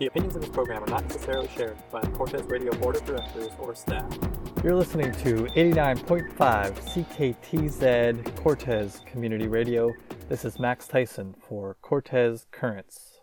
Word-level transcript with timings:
The 0.00 0.06
opinions 0.06 0.34
of 0.34 0.42
this 0.42 0.50
program 0.50 0.82
are 0.82 0.90
not 0.90 1.04
necessarily 1.04 1.48
shared 1.56 1.76
by 1.92 2.00
the 2.00 2.08
Cortes 2.08 2.42
Radio 2.46 2.72
Board 2.72 2.96
of 2.96 3.04
Directors 3.04 3.50
or 3.60 3.76
staff. 3.76 4.12
You're 4.64 4.74
listening 4.74 5.12
to 5.12 5.44
89.5 5.54 6.34
CKTZ 6.36 8.34
Cortes 8.34 9.06
Community 9.06 9.46
Radio. 9.46 9.92
This 10.28 10.44
is 10.44 10.58
Max 10.58 10.88
Thaysen 10.88 11.36
for 11.40 11.76
Cortes 11.80 12.46
Currents. 12.50 13.20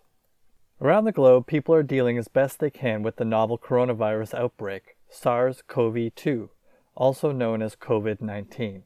Around 0.80 1.04
the 1.04 1.12
globe, 1.12 1.46
people 1.46 1.76
are 1.76 1.84
dealing 1.84 2.18
as 2.18 2.30
best 2.30 2.60
they 2.60 2.70
can 2.70 3.04
with 3.04 3.18
the 3.18 3.26
novel 3.26 3.58
coronavirus 3.58 4.34
outbreak, 4.34 4.96
SARS 5.10 5.64
CoV 5.68 6.16
2, 6.16 6.52
also 6.96 7.34
known 7.34 7.62
as 7.62 7.76
COVID 7.76 8.22
19. 8.22 8.84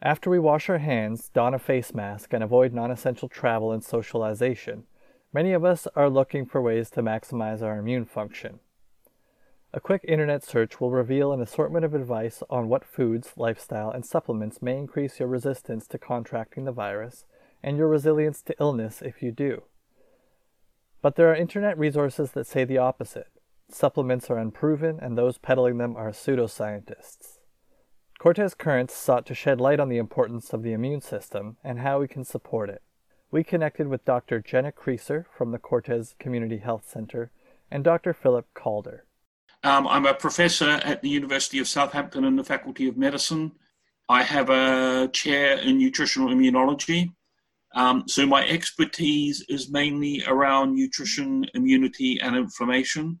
After 0.00 0.30
we 0.30 0.38
wash 0.38 0.70
our 0.70 0.78
hands, 0.78 1.28
don 1.34 1.52
a 1.52 1.58
face 1.58 1.92
mask, 1.92 2.32
and 2.32 2.42
avoid 2.42 2.72
non 2.72 2.90
essential 2.90 3.28
travel 3.28 3.72
and 3.72 3.84
socialization, 3.84 4.84
many 5.36 5.52
of 5.52 5.66
us 5.66 5.86
are 5.94 6.08
looking 6.08 6.46
for 6.46 6.62
ways 6.62 6.88
to 6.88 7.02
maximize 7.02 7.60
our 7.60 7.78
immune 7.78 8.06
function. 8.06 8.58
A 9.74 9.80
quick 9.80 10.02
internet 10.08 10.42
search 10.42 10.80
will 10.80 10.90
reveal 10.90 11.30
an 11.30 11.42
assortment 11.42 11.84
of 11.84 11.92
advice 11.92 12.42
on 12.48 12.70
what 12.70 12.86
foods, 12.86 13.34
lifestyle, 13.36 13.90
and 13.90 14.02
supplements 14.02 14.62
may 14.62 14.78
increase 14.78 15.20
your 15.20 15.28
resistance 15.28 15.86
to 15.88 15.98
contracting 15.98 16.64
the 16.64 16.72
virus 16.72 17.26
and 17.62 17.76
your 17.76 17.86
resilience 17.86 18.40
to 18.40 18.54
illness 18.58 19.02
if 19.02 19.22
you 19.22 19.30
do. 19.30 19.64
But 21.02 21.16
there 21.16 21.30
are 21.30 21.36
internet 21.36 21.76
resources 21.76 22.30
that 22.30 22.46
say 22.46 22.64
the 22.64 22.78
opposite. 22.78 23.28
Supplements 23.70 24.30
are 24.30 24.38
unproven, 24.38 24.98
and 25.02 25.18
those 25.18 25.36
peddling 25.36 25.76
them 25.76 25.96
are 25.96 26.12
pseudoscientists. 26.12 27.40
Cortes 28.18 28.54
Currents 28.54 28.94
sought 28.94 29.26
to 29.26 29.34
shed 29.34 29.60
light 29.60 29.80
on 29.80 29.90
the 29.90 29.98
importance 29.98 30.54
of 30.54 30.62
the 30.62 30.72
immune 30.72 31.02
system 31.02 31.58
and 31.62 31.80
how 31.80 32.00
we 32.00 32.08
can 32.08 32.24
support 32.24 32.70
it. 32.70 32.80
We 33.30 33.42
connected 33.42 33.88
with 33.88 34.04
Dr. 34.04 34.40
Jenna 34.40 34.70
Creaser 34.70 35.26
from 35.36 35.50
the 35.50 35.58
Cortes 35.58 36.14
Community 36.18 36.58
Health 36.58 36.88
Center 36.88 37.32
and 37.70 37.82
Dr. 37.82 38.14
Philip 38.14 38.46
Calder. 38.54 39.04
Um, 39.64 39.88
I'm 39.88 40.06
a 40.06 40.14
professor 40.14 40.68
at 40.84 41.02
the 41.02 41.08
University 41.08 41.58
of 41.58 41.66
Southampton 41.66 42.24
in 42.24 42.36
the 42.36 42.44
Faculty 42.44 42.86
of 42.86 42.96
Medicine. 42.96 43.50
I 44.08 44.22
have 44.22 44.48
a 44.48 45.08
chair 45.12 45.58
in 45.58 45.78
nutritional 45.78 46.28
immunology. 46.28 47.10
Um, 47.74 48.04
so 48.06 48.24
my 48.26 48.46
expertise 48.46 49.44
is 49.48 49.70
mainly 49.70 50.22
around 50.28 50.76
nutrition, 50.76 51.46
immunity, 51.54 52.20
and 52.20 52.36
inflammation. 52.36 53.20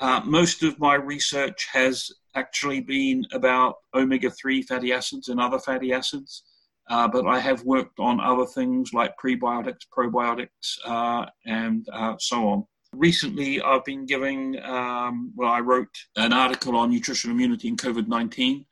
Uh, 0.00 0.20
most 0.24 0.64
of 0.64 0.80
my 0.80 0.94
research 0.96 1.68
has 1.72 2.10
actually 2.34 2.80
been 2.80 3.24
about 3.32 3.76
omega 3.94 4.30
3 4.30 4.62
fatty 4.62 4.92
acids 4.92 5.28
and 5.28 5.40
other 5.40 5.60
fatty 5.60 5.92
acids, 5.92 6.42
uh, 6.88 7.06
but 7.06 7.26
I 7.26 7.38
have 7.38 7.62
worked 7.64 7.98
on 7.98 8.20
other 8.20 8.46
things 8.46 8.92
like 8.92 9.14
prebiotics, 9.22 9.86
probiotics, 9.96 10.78
uh, 10.86 11.26
and 11.46 11.86
uh, 11.92 12.14
so 12.18 12.48
on. 12.48 12.64
Recently, 12.92 13.60
I've 13.60 13.84
been 13.84 14.06
giving, 14.06 14.58
um, 14.64 15.32
well, 15.36 15.50
I 15.50 15.60
wrote 15.60 15.94
an 16.16 16.32
article 16.32 16.74
on 16.76 16.90
nutrition 16.90 17.30
immunity 17.30 17.68
in 17.68 17.76
COVID 17.76 18.08
19, 18.08 18.64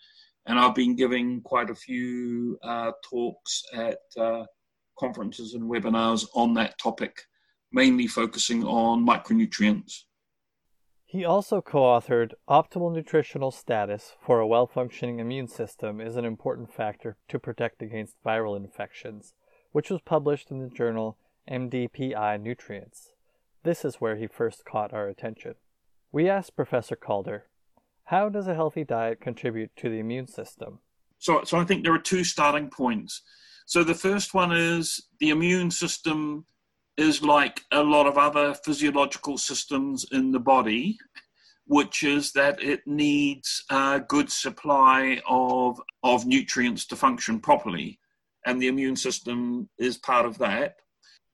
and 0.46 0.58
I've 0.58 0.74
been 0.74 0.96
giving 0.96 1.42
quite 1.42 1.68
a 1.68 1.74
few 1.74 2.58
uh, 2.62 2.92
talks 3.04 3.62
at 3.74 3.98
uh, 4.18 4.44
conferences 4.98 5.52
and 5.52 5.64
webinars 5.64 6.26
on 6.34 6.54
that 6.54 6.78
topic, 6.78 7.20
mainly 7.72 8.06
focusing 8.06 8.64
on 8.64 9.06
micronutrients. 9.06 10.04
He 11.08 11.24
also 11.24 11.62
co 11.62 11.82
authored 11.82 12.32
Optimal 12.48 12.92
Nutritional 12.92 13.52
Status 13.52 14.16
for 14.20 14.40
a 14.40 14.46
Well 14.46 14.66
Functioning 14.66 15.20
Immune 15.20 15.46
System 15.46 16.00
is 16.00 16.16
an 16.16 16.24
Important 16.24 16.72
Factor 16.72 17.16
to 17.28 17.38
Protect 17.38 17.80
Against 17.80 18.16
Viral 18.26 18.56
Infections, 18.56 19.32
which 19.70 19.88
was 19.88 20.00
published 20.00 20.50
in 20.50 20.58
the 20.58 20.68
journal 20.68 21.16
MDPI 21.48 22.42
Nutrients. 22.42 23.12
This 23.62 23.84
is 23.84 24.00
where 24.00 24.16
he 24.16 24.26
first 24.26 24.64
caught 24.64 24.92
our 24.92 25.06
attention. 25.06 25.54
We 26.10 26.28
asked 26.28 26.56
Professor 26.56 26.96
Calder, 26.96 27.44
how 28.06 28.28
does 28.28 28.48
a 28.48 28.54
healthy 28.56 28.82
diet 28.82 29.20
contribute 29.20 29.70
to 29.76 29.88
the 29.88 30.00
immune 30.00 30.26
system? 30.26 30.80
So, 31.18 31.44
so 31.44 31.58
I 31.58 31.64
think 31.64 31.84
there 31.84 31.94
are 31.94 32.00
two 32.00 32.24
starting 32.24 32.68
points. 32.68 33.22
So 33.64 33.84
the 33.84 33.94
first 33.94 34.34
one 34.34 34.50
is 34.50 35.06
the 35.20 35.30
immune 35.30 35.70
system 35.70 36.46
is 36.96 37.22
like 37.22 37.62
a 37.72 37.82
lot 37.82 38.06
of 38.06 38.16
other 38.16 38.54
physiological 38.54 39.38
systems 39.38 40.06
in 40.12 40.32
the 40.32 40.40
body, 40.40 40.98
which 41.66 42.02
is 42.02 42.32
that 42.32 42.62
it 42.62 42.80
needs 42.86 43.64
a 43.70 44.00
good 44.00 44.30
supply 44.30 45.20
of, 45.28 45.80
of 46.02 46.26
nutrients 46.26 46.86
to 46.86 46.96
function 46.96 47.40
properly. 47.40 47.98
And 48.46 48.62
the 48.62 48.68
immune 48.68 48.96
system 48.96 49.68
is 49.78 49.98
part 49.98 50.24
of 50.24 50.38
that. 50.38 50.76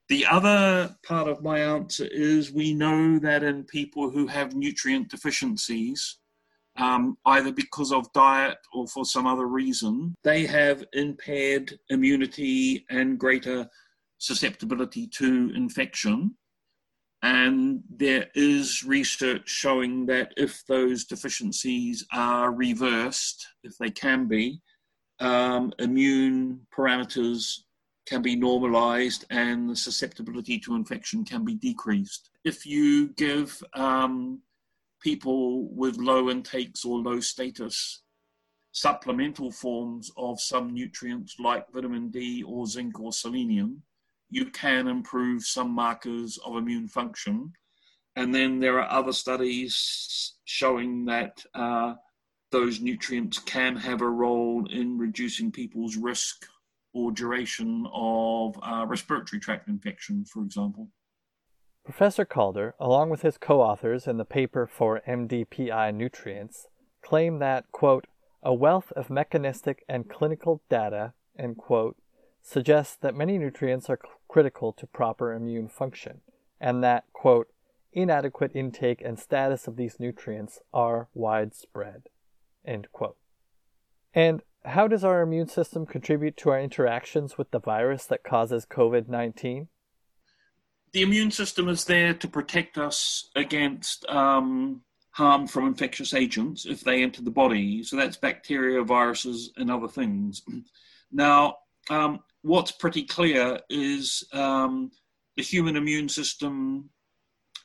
The 0.08 0.26
other 0.26 0.94
part 1.06 1.28
of 1.28 1.42
my 1.42 1.60
answer 1.60 2.06
is 2.10 2.52
we 2.52 2.74
know 2.74 3.18
that 3.20 3.42
in 3.42 3.64
people 3.64 4.10
who 4.10 4.26
have 4.26 4.54
nutrient 4.54 5.08
deficiencies, 5.08 6.18
um, 6.76 7.16
either 7.26 7.52
because 7.52 7.92
of 7.92 8.12
diet 8.12 8.58
or 8.72 8.86
for 8.86 9.04
some 9.04 9.26
other 9.26 9.46
reason, 9.46 10.14
they 10.24 10.46
have 10.46 10.84
impaired 10.92 11.78
immunity 11.90 12.84
and 12.90 13.18
greater 13.18 13.68
susceptibility 14.22 15.08
to 15.08 15.50
infection. 15.56 16.36
And 17.22 17.82
there 17.90 18.28
is 18.34 18.84
research 18.84 19.48
showing 19.48 20.06
that 20.06 20.32
if 20.36 20.64
those 20.66 21.04
deficiencies 21.04 22.06
are 22.12 22.52
reversed, 22.52 23.46
if 23.64 23.76
they 23.78 23.90
can 23.90 24.28
be, 24.28 24.60
um, 25.18 25.72
immune 25.80 26.60
parameters 26.76 27.58
can 28.06 28.22
be 28.22 28.36
normalized 28.36 29.24
and 29.30 29.68
the 29.68 29.76
susceptibility 29.76 30.58
to 30.60 30.76
infection 30.76 31.24
can 31.24 31.44
be 31.44 31.54
decreased. 31.54 32.30
If 32.44 32.64
you 32.64 33.08
give 33.08 33.60
um, 33.74 34.40
people 35.00 35.68
with 35.74 35.96
low 35.96 36.30
intakes 36.30 36.84
or 36.84 36.98
low 36.98 37.18
status 37.18 38.02
supplemental 38.70 39.50
forms 39.50 40.10
of 40.16 40.40
some 40.40 40.72
nutrients 40.72 41.36
like 41.38 41.70
vitamin 41.72 42.08
D 42.08 42.42
or 42.42 42.66
zinc 42.66 42.98
or 43.00 43.12
selenium, 43.12 43.82
you 44.32 44.46
can 44.46 44.88
improve 44.88 45.44
some 45.44 45.70
markers 45.70 46.38
of 46.38 46.56
immune 46.56 46.88
function. 46.88 47.52
And 48.16 48.34
then 48.34 48.58
there 48.58 48.80
are 48.80 48.90
other 48.90 49.12
studies 49.12 50.32
showing 50.44 51.04
that 51.04 51.44
uh, 51.54 51.94
those 52.50 52.80
nutrients 52.80 53.38
can 53.38 53.76
have 53.76 54.00
a 54.00 54.08
role 54.08 54.66
in 54.70 54.96
reducing 54.96 55.52
people's 55.52 55.96
risk 55.96 56.46
or 56.94 57.12
duration 57.12 57.86
of 57.92 58.58
uh, 58.62 58.86
respiratory 58.88 59.38
tract 59.38 59.68
infection, 59.68 60.24
for 60.24 60.42
example. 60.42 60.88
Professor 61.84 62.24
Calder, 62.24 62.74
along 62.80 63.10
with 63.10 63.20
his 63.20 63.36
co 63.36 63.60
authors 63.60 64.06
in 64.06 64.16
the 64.16 64.24
paper 64.24 64.66
for 64.66 65.02
MDPI 65.06 65.94
Nutrients, 65.94 66.68
claim 67.02 67.38
that, 67.40 67.70
quote, 67.70 68.06
a 68.42 68.54
wealth 68.54 68.92
of 68.96 69.10
mechanistic 69.10 69.84
and 69.90 70.08
clinical 70.08 70.62
data, 70.70 71.12
end 71.38 71.58
quote, 71.58 71.96
suggests 72.42 72.96
that 72.96 73.14
many 73.14 73.38
nutrients 73.38 73.88
are 73.88 73.98
critical 74.28 74.72
to 74.72 74.86
proper 74.86 75.32
immune 75.32 75.68
function, 75.68 76.20
and 76.60 76.82
that, 76.82 77.04
quote, 77.12 77.48
inadequate 77.92 78.52
intake 78.54 79.00
and 79.04 79.18
status 79.18 79.66
of 79.66 79.76
these 79.76 80.00
nutrients 80.00 80.60
are 80.72 81.08
widespread, 81.14 82.04
end 82.64 82.88
quote. 82.92 83.16
And 84.14 84.42
how 84.64 84.88
does 84.88 85.04
our 85.04 85.22
immune 85.22 85.48
system 85.48 85.86
contribute 85.86 86.36
to 86.38 86.50
our 86.50 86.60
interactions 86.60 87.36
with 87.36 87.50
the 87.50 87.58
virus 87.58 88.04
that 88.06 88.24
causes 88.24 88.66
COVID 88.66 89.08
19? 89.08 89.68
The 90.92 91.02
immune 91.02 91.30
system 91.30 91.68
is 91.68 91.84
there 91.84 92.12
to 92.12 92.28
protect 92.28 92.76
us 92.76 93.30
against 93.34 94.04
um, 94.10 94.82
harm 95.10 95.46
from 95.46 95.66
infectious 95.66 96.12
agents 96.12 96.66
if 96.66 96.82
they 96.82 97.02
enter 97.02 97.22
the 97.22 97.30
body. 97.30 97.82
So 97.82 97.96
that's 97.96 98.16
bacteria, 98.16 98.82
viruses, 98.82 99.52
and 99.56 99.70
other 99.70 99.88
things. 99.88 100.42
Now, 101.14 101.56
um, 101.90 102.20
what's 102.42 102.72
pretty 102.72 103.04
clear 103.04 103.58
is 103.70 104.24
um, 104.32 104.90
the 105.36 105.42
human 105.42 105.76
immune 105.76 106.08
system 106.08 106.90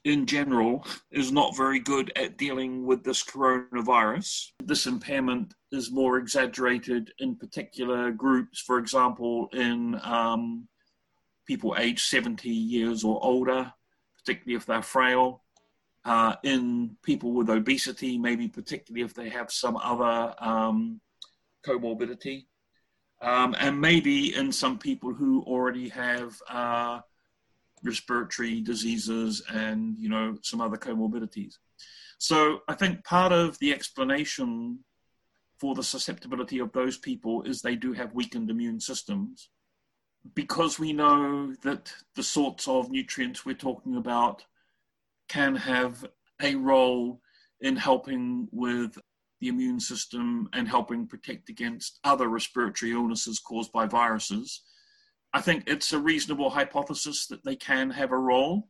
in 0.06 0.26
general 0.26 0.86
is 1.12 1.32
not 1.32 1.58
very 1.58 1.80
good 1.80 2.12
at 2.16 2.38
dealing 2.38 2.86
with 2.86 3.04
this 3.04 3.24
coronavirus. 3.24 4.52
This 4.64 4.86
impairment 4.86 5.54
is 5.72 5.92
more 5.92 6.18
exaggerated 6.18 7.12
in 7.20 7.36
particular 7.36 8.12
groups, 8.12 8.62
for 8.62 8.80
example, 8.80 9.50
in 9.52 10.00
um, 10.04 10.68
people 11.46 11.76
aged 11.78 12.06
70 12.06 12.50
years 12.50 13.04
or 13.04 13.24
older, 13.24 13.72
particularly 14.18 14.56
if 14.56 14.66
they're 14.66 14.82
frail. 14.82 15.44
Uh, 16.06 16.36
in 16.44 16.96
people 17.04 17.34
with 17.34 17.50
obesity, 17.50 18.18
maybe 18.18 18.48
particularly 18.48 19.04
if 19.04 19.14
they 19.14 19.28
have 19.28 19.52
some 19.52 19.76
other 19.76 20.34
um, 20.40 21.02
comorbidity. 21.66 22.46
Um, 23.22 23.56
and 23.60 23.80
maybe 23.82 24.36
in 24.36 24.52
some 24.52 24.78
people 24.78 25.14
who 25.14 25.42
already 25.44 25.90
have 25.90 26.40
uh, 26.50 27.00
respiratory 27.84 28.62
diseases 28.62 29.42
and 29.52 29.98
you 29.98 30.10
know 30.10 30.38
some 30.44 30.62
other 30.62 30.78
comorbidities. 30.78 31.56
So 32.20 32.60
I 32.68 32.74
think 32.74 33.04
part 33.04 33.32
of 33.32 33.58
the 33.60 33.74
explanation 33.74 34.80
for 35.60 35.76
the 35.76 35.84
susceptibility 35.84 36.60
of 36.60 36.72
those 36.72 36.98
people 36.98 37.44
is 37.44 37.62
they 37.62 37.76
do 37.76 37.94
have 37.94 38.14
weakened 38.14 38.50
immune 38.50 38.80
systems. 38.80 39.50
Because 40.34 40.78
we 40.78 40.94
know 40.94 41.54
that 41.64 41.94
the 42.16 42.24
sorts 42.24 42.68
of 42.68 42.92
nutrients 42.92 43.46
we're 43.46 43.56
talking 43.56 43.96
about 43.96 44.44
can 45.30 45.56
have 45.56 46.06
a 46.42 46.56
role 46.56 47.22
in 47.62 47.76
helping 47.76 48.48
with 48.52 48.98
the 49.40 49.48
immune 49.48 49.80
system 49.80 50.50
and 50.54 50.68
helping 50.68 51.08
protect 51.08 51.50
against 51.50 52.00
other 52.04 52.28
respiratory 52.28 52.92
illnesses 52.92 53.40
caused 53.40 53.72
by 53.72 53.86
viruses. 53.86 54.62
I 55.34 55.42
think 55.42 55.66
it's 55.68 55.94
a 55.94 56.00
reasonable 56.00 56.50
hypothesis 56.50 57.28
that 57.28 57.44
they 57.44 57.56
can 57.56 57.90
have 57.92 58.12
a 58.12 58.18
role. 58.18 58.70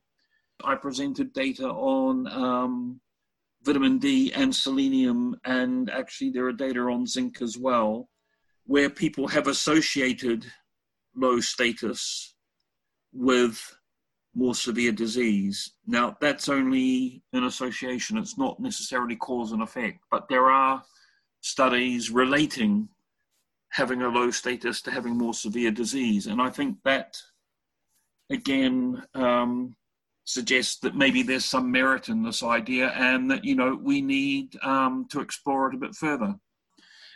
I 0.63 0.75
presented 0.75 1.33
data 1.33 1.69
on 1.69 2.27
um, 2.27 3.01
vitamin 3.63 3.99
D 3.99 4.33
and 4.33 4.53
selenium, 4.53 5.39
and 5.45 5.89
actually, 5.89 6.31
there 6.31 6.45
are 6.45 6.53
data 6.53 6.81
on 6.81 7.05
zinc 7.05 7.41
as 7.41 7.57
well, 7.57 8.09
where 8.65 8.89
people 8.89 9.27
have 9.27 9.47
associated 9.47 10.45
low 11.15 11.39
status 11.39 12.35
with 13.13 13.76
more 14.37 14.53
severe 14.53 14.91
disease. 14.91 15.71
Now, 15.87 16.15
that's 16.21 16.47
only 16.47 17.23
an 17.33 17.45
association, 17.45 18.19
it's 18.19 18.37
not 18.37 18.59
necessarily 18.59 19.15
cause 19.15 19.51
and 19.51 19.63
effect, 19.63 19.99
but 20.11 20.29
there 20.29 20.45
are 20.45 20.83
studies 21.41 22.11
relating 22.11 22.87
having 23.71 24.03
a 24.03 24.07
low 24.07 24.29
status 24.29 24.81
to 24.83 24.91
having 24.91 25.17
more 25.17 25.33
severe 25.33 25.71
disease. 25.71 26.27
And 26.27 26.39
I 26.39 26.49
think 26.51 26.77
that, 26.85 27.17
again, 28.29 29.03
um, 29.15 29.75
suggests 30.25 30.77
that 30.81 30.95
maybe 30.95 31.23
there's 31.23 31.45
some 31.45 31.71
merit 31.71 32.09
in 32.09 32.21
this 32.21 32.43
idea 32.43 32.89
and 32.89 33.31
that, 33.31 33.43
you 33.43 33.55
know, 33.55 33.79
we 33.81 34.01
need 34.01 34.55
um, 34.63 35.07
to 35.09 35.19
explore 35.19 35.67
it 35.67 35.75
a 35.75 35.79
bit 35.79 35.95
further. 35.95 36.35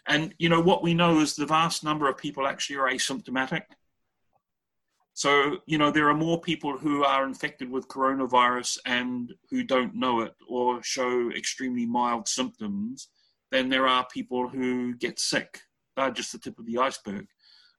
And, 0.08 0.34
you 0.40 0.50
know, 0.50 0.62
what 0.62 0.82
we 0.82 0.94
know 0.96 1.20
is 1.20 1.36
the 1.36 1.46
vast 1.46 1.84
number 1.84 2.10
of 2.10 2.18
people 2.18 2.48
actually 2.48 2.78
are 2.78 2.90
asymptomatic. 2.90 3.64
So, 5.14 5.58
you 5.66 5.78
know, 5.78 5.92
there 5.92 6.10
are 6.10 6.16
more 6.16 6.40
people 6.40 6.78
who 6.78 7.04
are 7.04 7.26
infected 7.26 7.70
with 7.70 7.88
coronavirus 7.88 8.78
and 8.86 9.34
who 9.50 9.64
don't 9.64 9.94
know 9.94 10.22
it 10.22 10.34
or 10.48 10.82
show 10.84 11.30
extremely 11.32 11.86
mild 11.86 12.28
symptoms 12.28 13.10
than 13.52 13.70
there 13.70 13.88
are 13.88 14.08
people 14.12 14.48
who 14.48 14.96
get 14.96 15.20
sick. 15.20 15.60
They're 15.98 16.12
just 16.12 16.32
the 16.32 16.40
tip 16.40 16.58
of 16.58 16.66
the 16.66 16.78
iceberg. 16.78 17.28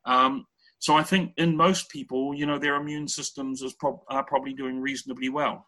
Um, 0.05 0.47
so 0.79 0.95
I 0.95 1.03
think 1.03 1.33
in 1.37 1.57
most 1.57 1.89
people, 1.89 2.35
you 2.35 2.45
know, 2.45 2.59
their 2.59 2.77
immune 2.77 3.09
systems 3.09 3.63
prob- 3.79 4.03
are 4.09 4.25
probably 4.25 4.53
doing 4.53 4.81
reasonably 4.81 5.29
well. 5.29 5.67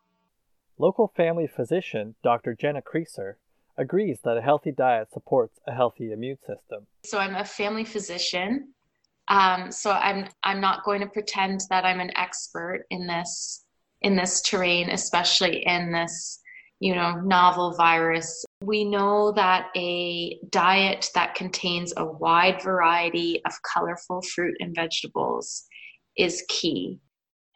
Local 0.77 1.13
family 1.17 1.47
physician 1.47 2.17
Dr. 2.23 2.55
Jenna 2.55 2.83
Creaser 2.83 3.35
agrees 3.79 4.21
that 4.25 4.37
a 4.37 4.43
healthy 4.43 4.73
diet 4.73 5.13
supports 5.13 5.61
a 5.67 5.73
healthy 5.73 6.13
immune 6.13 6.39
system. 6.39 6.87
So 7.05 7.19
I'm 7.19 7.35
a 7.37 7.45
family 7.45 7.85
physician 7.85 8.75
um, 9.29 9.73
so 9.73 9.91
I'm 9.91 10.27
I'm 10.43 10.61
not 10.61 10.85
going 10.85 11.01
to 11.01 11.07
pretend 11.07 11.63
that 11.71 11.85
I'm 11.85 12.01
an 12.01 12.17
expert 12.17 12.85
in 12.91 13.07
this 13.07 13.65
in 14.03 14.17
this 14.17 14.43
terrain, 14.43 14.91
especially 14.91 15.65
in 15.67 15.93
this 15.93 16.41
you 16.81 16.95
know 16.95 17.21
novel 17.21 17.75
virus. 17.75 18.45
We 18.63 18.85
know 18.85 19.33
that 19.33 19.69
a 19.77 20.39
diet 20.51 21.11
that 21.15 21.35
contains 21.35 21.95
a 21.97 22.05
wide 22.05 22.63
variety 22.63 23.41
of 23.47 23.53
colorful 23.63 24.23
fruit 24.23 24.57
and 24.61 24.75
vegetables 24.75 25.65
is 26.17 26.45
key. 26.49 27.01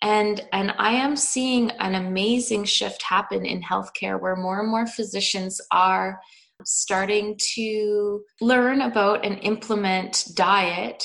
And 0.00 0.43
and 0.53 0.73
I 0.79 0.93
am 0.93 1.17
seeing 1.17 1.71
an 1.73 1.97
amazing 1.97 2.64
shift 2.64 3.03
happen 3.03 3.44
in 3.44 3.61
healthcare 3.61 4.19
where 4.19 4.37
more 4.37 4.61
and 4.61 4.71
more 4.71 4.87
physicians 4.87 5.61
are 5.71 6.19
starting 6.64 7.38
to 7.55 8.23
learn 8.41 8.81
about 8.81 9.25
and 9.25 9.38
implement 9.43 10.25
diet 10.35 11.05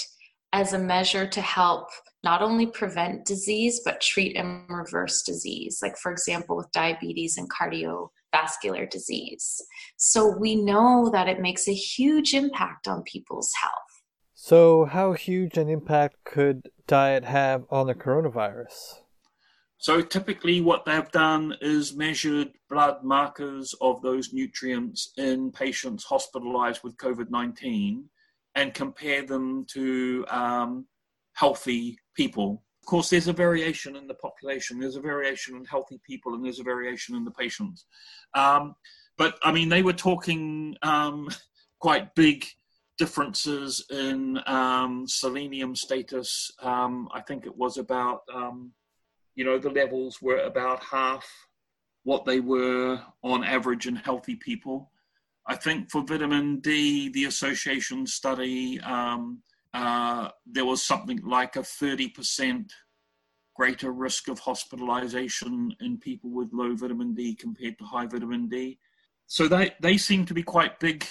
as 0.53 0.71
a 0.71 0.79
measure 0.79 1.27
to 1.27 1.41
help 1.41 1.89
not 2.23 2.41
only 2.41 2.67
prevent 2.67 3.25
disease, 3.25 3.81
but 3.83 3.99
treat 3.99 4.37
and 4.37 4.63
reverse 4.69 5.23
disease, 5.23 5.79
like, 5.81 5.97
for 5.97 6.11
example, 6.11 6.55
with 6.55 6.71
diabetes 6.71 7.37
and 7.37 7.49
cardiovascular 7.51 8.89
disease. 8.89 9.61
So 9.97 10.37
we 10.37 10.55
know 10.55 11.09
that 11.11 11.27
it 11.27 11.41
makes 11.41 11.67
a 11.67 11.73
huge 11.73 12.33
impact 12.33 12.87
on 12.87 13.03
people's 13.03 13.51
health. 13.61 13.73
So, 14.35 14.85
how 14.85 15.13
huge 15.13 15.57
an 15.57 15.69
impact 15.69 16.17
could 16.25 16.69
diet 16.85 17.23
have 17.23 17.63
on 17.69 17.87
the 17.87 17.95
coronavirus? 17.95 18.99
So, 19.77 20.01
typically, 20.01 20.59
what 20.59 20.83
they've 20.83 21.11
done 21.11 21.55
is 21.61 21.95
measured 21.95 22.49
blood 22.69 23.03
markers 23.03 23.73
of 23.79 24.01
those 24.01 24.33
nutrients 24.33 25.13
in 25.17 25.51
patients 25.53 26.03
hospitalized 26.03 26.83
with 26.83 26.97
COVID 26.97 27.29
19 27.29 28.09
and 28.55 28.73
compare 28.73 29.25
them 29.25 29.65
to 29.71 30.25
um, 30.29 30.85
healthy 31.33 31.97
people. 32.15 32.63
Of 32.81 32.87
course, 32.87 33.09
there's 33.09 33.27
a 33.27 33.33
variation 33.33 33.95
in 33.95 34.07
the 34.07 34.13
population, 34.15 34.79
there's 34.79 34.97
a 34.97 35.01
variation 35.01 35.55
in 35.55 35.65
healthy 35.65 35.99
people, 36.05 36.33
and 36.33 36.43
there's 36.43 36.59
a 36.59 36.63
variation 36.63 37.15
in 37.15 37.23
the 37.23 37.31
patients. 37.31 37.85
Um, 38.35 38.75
but 39.17 39.37
I 39.43 39.51
mean, 39.51 39.69
they 39.69 39.83
were 39.83 39.93
talking 39.93 40.75
um, 40.81 41.29
quite 41.79 42.13
big 42.15 42.45
differences 42.97 43.85
in 43.89 44.39
um, 44.45 45.05
selenium 45.07 45.75
status. 45.75 46.51
Um, 46.61 47.09
I 47.13 47.21
think 47.21 47.45
it 47.45 47.57
was 47.57 47.77
about, 47.77 48.21
um, 48.33 48.71
you 49.35 49.45
know, 49.45 49.57
the 49.57 49.69
levels 49.69 50.21
were 50.21 50.39
about 50.39 50.83
half 50.83 51.27
what 52.03 52.25
they 52.25 52.39
were 52.39 53.01
on 53.23 53.43
average 53.43 53.87
in 53.87 53.95
healthy 53.95 54.35
people. 54.35 54.91
I 55.45 55.55
think 55.55 55.91
for 55.91 56.03
vitamin 56.03 56.59
D, 56.59 57.09
the 57.09 57.25
association 57.25 58.07
study, 58.07 58.79
um, 58.81 59.41
uh, 59.73 60.29
there 60.45 60.65
was 60.65 60.83
something 60.83 61.19
like 61.23 61.55
a 61.55 61.59
30% 61.59 62.69
greater 63.55 63.91
risk 63.91 64.29
of 64.29 64.39
hospitalization 64.39 65.75
in 65.81 65.97
people 65.97 66.31
with 66.31 66.49
low 66.53 66.75
vitamin 66.75 67.13
D 67.13 67.35
compared 67.35 67.77
to 67.77 67.85
high 67.85 68.05
vitamin 68.05 68.47
D. 68.47 68.79
So 69.27 69.47
they, 69.47 69.71
they 69.81 69.97
seem 69.97 70.25
to 70.25 70.33
be 70.33 70.43
quite 70.43 70.79
big 70.79 71.05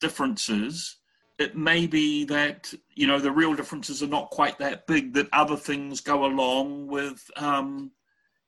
differences. 0.00 0.96
It 1.38 1.56
may 1.56 1.86
be 1.86 2.24
that, 2.24 2.72
you 2.94 3.06
know, 3.06 3.18
the 3.18 3.30
real 3.30 3.54
differences 3.54 4.02
are 4.02 4.08
not 4.08 4.30
quite 4.30 4.58
that 4.58 4.86
big, 4.86 5.12
that 5.14 5.28
other 5.32 5.56
things 5.56 6.00
go 6.00 6.24
along 6.24 6.88
with, 6.88 7.24
um, 7.36 7.92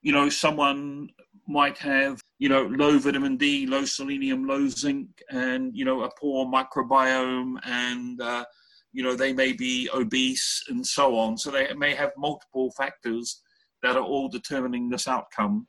you 0.02 0.12
know, 0.12 0.28
someone 0.28 1.10
might 1.50 1.78
have, 1.78 2.20
you 2.38 2.48
know, 2.48 2.62
low 2.62 2.98
vitamin 2.98 3.36
D, 3.36 3.66
low 3.66 3.84
selenium, 3.84 4.46
low 4.46 4.68
zinc, 4.68 5.08
and, 5.30 5.76
you 5.76 5.84
know, 5.84 6.02
a 6.02 6.10
poor 6.18 6.46
microbiome, 6.46 7.56
and, 7.64 8.20
uh, 8.20 8.44
you 8.92 9.02
know, 9.02 9.14
they 9.14 9.32
may 9.32 9.52
be 9.52 9.90
obese 9.92 10.64
and 10.68 10.86
so 10.86 11.18
on. 11.18 11.36
So 11.36 11.50
they 11.50 11.72
may 11.74 11.94
have 11.94 12.12
multiple 12.16 12.72
factors 12.76 13.42
that 13.82 13.96
are 13.96 14.04
all 14.04 14.28
determining 14.28 14.88
this 14.88 15.08
outcome. 15.08 15.66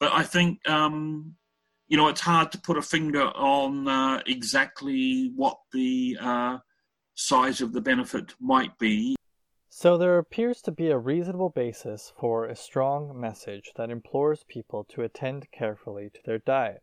But 0.00 0.12
I 0.12 0.22
think, 0.22 0.66
um, 0.68 1.34
you 1.88 1.96
know, 1.96 2.08
it's 2.08 2.20
hard 2.20 2.52
to 2.52 2.58
put 2.58 2.76
a 2.78 2.82
finger 2.82 3.24
on 3.24 3.88
uh, 3.88 4.22
exactly 4.26 5.32
what 5.34 5.56
the 5.72 6.16
uh, 6.20 6.58
size 7.14 7.60
of 7.60 7.72
the 7.72 7.80
benefit 7.80 8.34
might 8.40 8.76
be. 8.78 9.16
So 9.80 9.96
there 9.96 10.18
appears 10.18 10.60
to 10.62 10.72
be 10.72 10.90
a 10.90 10.98
reasonable 10.98 11.50
basis 11.50 12.12
for 12.18 12.44
a 12.44 12.56
strong 12.56 13.12
message 13.14 13.70
that 13.76 13.90
implores 13.90 14.42
people 14.42 14.82
to 14.88 15.02
attend 15.02 15.52
carefully 15.52 16.10
to 16.14 16.20
their 16.24 16.40
diet. 16.40 16.82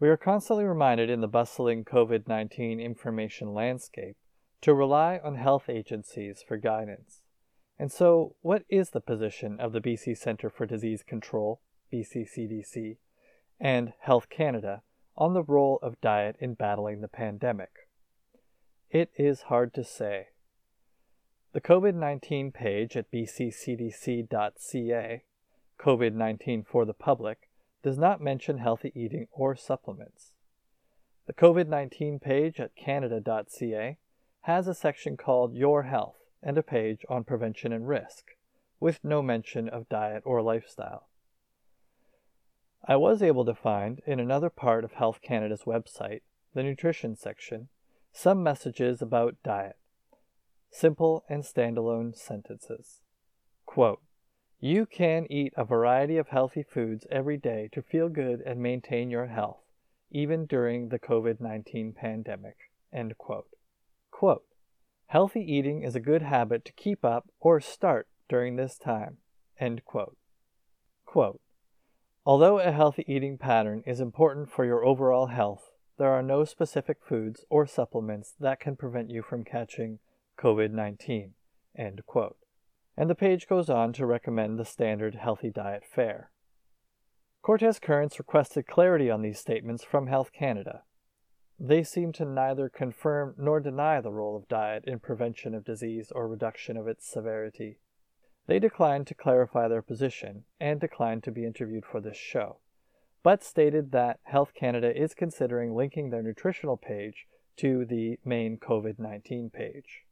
We 0.00 0.08
are 0.08 0.16
constantly 0.16 0.64
reminded 0.64 1.10
in 1.10 1.20
the 1.20 1.28
bustling 1.28 1.84
COVID 1.84 2.26
19 2.26 2.80
information 2.80 3.52
landscape 3.52 4.16
to 4.62 4.72
rely 4.72 5.20
on 5.22 5.34
health 5.34 5.68
agencies 5.68 6.42
for 6.42 6.56
guidance. 6.56 7.24
And 7.78 7.92
so, 7.92 8.36
what 8.40 8.64
is 8.70 8.92
the 8.92 9.02
position 9.02 9.60
of 9.60 9.74
the 9.74 9.82
BC 9.82 10.16
Centre 10.16 10.48
for 10.48 10.64
Disease 10.64 11.02
Control, 11.02 11.60
BCCDC, 11.92 12.96
and 13.60 13.92
Health 14.00 14.30
Canada 14.30 14.80
on 15.14 15.34
the 15.34 15.44
role 15.44 15.78
of 15.82 16.00
diet 16.00 16.36
in 16.40 16.54
battling 16.54 17.02
the 17.02 17.08
pandemic? 17.08 17.90
It 18.88 19.10
is 19.18 19.42
hard 19.42 19.74
to 19.74 19.84
say. 19.84 20.28
The 21.52 21.60
COVID 21.60 21.94
19 21.94 22.50
page 22.50 22.96
at 22.96 23.10
bccdc.ca, 23.12 24.32
COVID 25.78 26.14
19 26.14 26.62
for 26.62 26.86
the 26.86 26.94
public, 26.94 27.50
does 27.82 27.98
not 27.98 28.22
mention 28.22 28.56
healthy 28.56 28.90
eating 28.94 29.28
or 29.30 29.54
supplements. 29.54 30.32
The 31.26 31.34
COVID 31.34 31.68
19 31.68 32.20
page 32.20 32.58
at 32.58 32.74
canada.ca 32.74 33.98
has 34.42 34.66
a 34.66 34.74
section 34.74 35.18
called 35.18 35.54
Your 35.54 35.82
Health 35.82 36.16
and 36.42 36.56
a 36.56 36.62
page 36.62 37.04
on 37.10 37.22
prevention 37.22 37.70
and 37.70 37.86
risk, 37.86 38.30
with 38.80 39.04
no 39.04 39.20
mention 39.20 39.68
of 39.68 39.90
diet 39.90 40.22
or 40.24 40.40
lifestyle. 40.40 41.08
I 42.88 42.96
was 42.96 43.22
able 43.22 43.44
to 43.44 43.54
find 43.54 44.00
in 44.06 44.18
another 44.18 44.48
part 44.48 44.84
of 44.84 44.92
Health 44.92 45.20
Canada's 45.20 45.64
website, 45.64 46.22
the 46.54 46.62
nutrition 46.62 47.14
section, 47.14 47.68
some 48.10 48.42
messages 48.42 49.02
about 49.02 49.36
diet 49.44 49.76
simple 50.72 51.24
and 51.28 51.44
standalone 51.44 52.16
sentences. 52.16 53.02
Quote, 53.66 54.00
you 54.58 54.86
can 54.86 55.26
eat 55.30 55.52
a 55.56 55.64
variety 55.64 56.16
of 56.16 56.28
healthy 56.28 56.62
foods 56.62 57.06
every 57.10 57.36
day 57.36 57.68
to 57.72 57.82
feel 57.82 58.08
good 58.08 58.40
and 58.40 58.60
maintain 58.60 59.10
your 59.10 59.26
health, 59.26 59.60
even 60.10 60.46
during 60.46 60.88
the 60.88 60.98
COVID 60.98 61.40
19 61.40 61.92
pandemic. 61.92 62.56
End 62.92 63.16
quote. 63.18 63.48
Quote, 64.10 64.44
Healthy 65.06 65.40
eating 65.40 65.82
is 65.82 65.94
a 65.94 66.00
good 66.00 66.22
habit 66.22 66.64
to 66.64 66.72
keep 66.72 67.04
up 67.04 67.28
or 67.38 67.60
start 67.60 68.08
during 68.28 68.56
this 68.56 68.78
time. 68.78 69.18
End 69.58 69.84
quote. 69.84 70.16
Quote, 71.04 71.40
Although 72.24 72.60
a 72.60 72.70
healthy 72.70 73.04
eating 73.08 73.36
pattern 73.36 73.82
is 73.84 74.00
important 74.00 74.50
for 74.50 74.64
your 74.64 74.84
overall 74.84 75.26
health, 75.26 75.72
there 75.98 76.12
are 76.12 76.22
no 76.22 76.44
specific 76.44 76.98
foods 77.06 77.44
or 77.50 77.66
supplements 77.66 78.34
that 78.38 78.60
can 78.60 78.76
prevent 78.76 79.10
you 79.10 79.22
from 79.22 79.44
catching 79.44 79.98
COVID 80.38 80.70
19. 80.70 81.34
End 81.76 82.02
quote. 82.06 82.36
And 82.96 83.08
the 83.08 83.14
page 83.14 83.48
goes 83.48 83.70
on 83.70 83.92
to 83.94 84.06
recommend 84.06 84.58
the 84.58 84.64
standard 84.64 85.14
healthy 85.14 85.50
diet 85.50 85.84
fare. 85.84 86.30
Cortes 87.42 87.80
Currents 87.80 88.18
requested 88.18 88.66
clarity 88.66 89.10
on 89.10 89.22
these 89.22 89.38
statements 89.38 89.82
from 89.82 90.06
Health 90.06 90.30
Canada. 90.32 90.82
They 91.58 91.82
seem 91.82 92.12
to 92.14 92.24
neither 92.24 92.68
confirm 92.68 93.34
nor 93.36 93.60
deny 93.60 94.00
the 94.00 94.12
role 94.12 94.36
of 94.36 94.48
diet 94.48 94.84
in 94.86 95.00
prevention 95.00 95.54
of 95.54 95.64
disease 95.64 96.12
or 96.12 96.28
reduction 96.28 96.76
of 96.76 96.86
its 96.86 97.06
severity. 97.06 97.78
They 98.46 98.58
declined 98.58 99.06
to 99.08 99.14
clarify 99.14 99.68
their 99.68 99.82
position 99.82 100.44
and 100.60 100.80
declined 100.80 101.22
to 101.24 101.30
be 101.30 101.44
interviewed 101.44 101.84
for 101.84 102.00
this 102.00 102.16
show, 102.16 102.58
but 103.22 103.44
stated 103.44 103.92
that 103.92 104.20
Health 104.24 104.52
Canada 104.54 104.96
is 104.96 105.14
considering 105.14 105.74
linking 105.74 106.10
their 106.10 106.22
nutritional 106.22 106.76
page 106.76 107.26
to 107.56 107.84
the 107.84 108.18
main 108.24 108.56
COVID 108.56 108.98
19 108.98 109.50
page. 109.50 110.04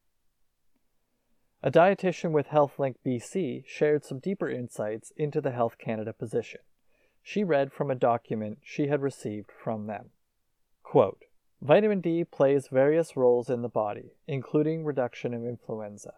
A 1.62 1.70
dietitian 1.70 2.30
with 2.32 2.48
HealthLink 2.48 2.96
BC 3.04 3.66
shared 3.66 4.02
some 4.02 4.18
deeper 4.18 4.48
insights 4.48 5.12
into 5.16 5.42
the 5.42 5.50
Health 5.50 5.76
Canada 5.76 6.14
position. 6.14 6.60
She 7.22 7.44
read 7.44 7.70
from 7.70 7.90
a 7.90 7.94
document 7.94 8.60
she 8.62 8.86
had 8.86 9.02
received 9.02 9.52
from 9.52 9.86
them. 9.86 10.10
Quote, 10.82 11.24
Vitamin 11.60 12.00
D 12.00 12.24
plays 12.24 12.68
various 12.68 13.14
roles 13.14 13.50
in 13.50 13.60
the 13.60 13.68
body, 13.68 14.14
including 14.26 14.84
reduction 14.84 15.34
of 15.34 15.44
influenza. 15.44 16.14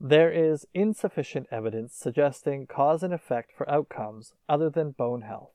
There 0.00 0.32
is 0.32 0.66
insufficient 0.74 1.46
evidence 1.52 1.94
suggesting 1.94 2.66
cause 2.66 3.04
and 3.04 3.14
effect 3.14 3.52
for 3.52 3.70
outcomes 3.70 4.34
other 4.48 4.68
than 4.68 4.90
bone 4.90 5.22
health. 5.22 5.54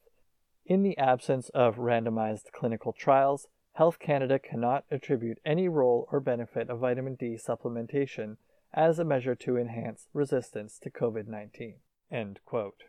In 0.65 0.83
the 0.83 0.97
absence 0.97 1.49
of 1.49 1.75
randomized 1.75 2.53
clinical 2.53 2.93
trials, 2.93 3.47
Health 3.73 3.99
Canada 3.99 4.39
cannot 4.39 4.85
attribute 4.89 5.39
any 5.45 5.67
role 5.67 6.07
or 6.13 6.21
benefit 6.21 6.69
of 6.69 6.79
vitamin 6.79 7.15
D 7.15 7.37
supplementation 7.37 8.37
as 8.77 8.99
a 8.99 9.03
measure 9.03 9.33
to 9.33 9.57
enhance 9.57 10.07
resistance 10.13 10.77
to 10.83 10.91
COVID 10.91 11.27
19. 11.27 11.77
End 12.11 12.39
quote. 12.45 12.83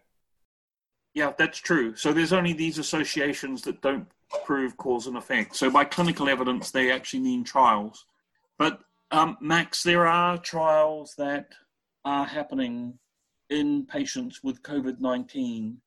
Yeah, 1.15 1.33
that's 1.37 1.59
true. 1.59 1.97
So 1.97 2.13
there's 2.13 2.35
only 2.35 2.53
these 2.53 2.79
associations 2.79 3.63
that 3.63 3.81
don't 3.81 4.07
prove 4.45 4.77
cause 4.77 5.07
and 5.07 5.17
effect. 5.17 5.57
So 5.57 5.71
by 5.71 5.85
clinical 5.85 6.29
evidence, 6.29 6.71
they 6.71 6.93
actually 6.93 7.21
mean 7.21 7.43
trials. 7.43 8.05
But 8.59 8.81
um, 9.11 9.39
Max, 9.41 9.83
there 9.83 10.07
are 10.07 10.37
trials 10.37 11.15
that 11.17 11.49
are 12.05 12.27
happening 12.27 12.99
in 13.49 13.87
patients 13.87 14.45
with 14.45 14.63
COVID 14.63 15.01
19 15.01 15.79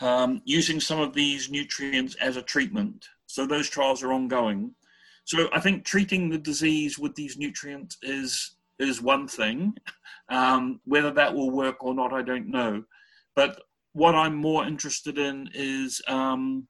um, 0.00 0.40
using 0.46 0.80
some 0.80 1.00
of 1.00 1.12
these 1.12 1.50
nutrients 1.50 2.14
as 2.16 2.38
a 2.38 2.42
treatment. 2.42 3.06
So 3.26 3.46
those 3.46 3.68
trials 3.68 4.02
are 4.02 4.12
ongoing. 4.12 4.74
So 5.24 5.48
I 5.52 5.60
think 5.60 5.84
treating 5.84 6.30
the 6.30 6.38
disease 6.38 6.98
with 6.98 7.14
these 7.14 7.36
nutrients 7.36 7.98
is 8.02 8.56
is 8.78 9.02
one 9.02 9.28
thing. 9.28 9.74
Um, 10.28 10.80
whether 10.84 11.10
that 11.12 11.34
will 11.34 11.50
work 11.50 11.84
or 11.84 11.94
not, 11.94 12.12
I 12.12 12.22
don't 12.22 12.48
know. 12.48 12.84
But 13.36 13.60
what 13.92 14.14
I'm 14.14 14.34
more 14.34 14.66
interested 14.66 15.18
in 15.18 15.50
is 15.52 16.00
um, 16.08 16.66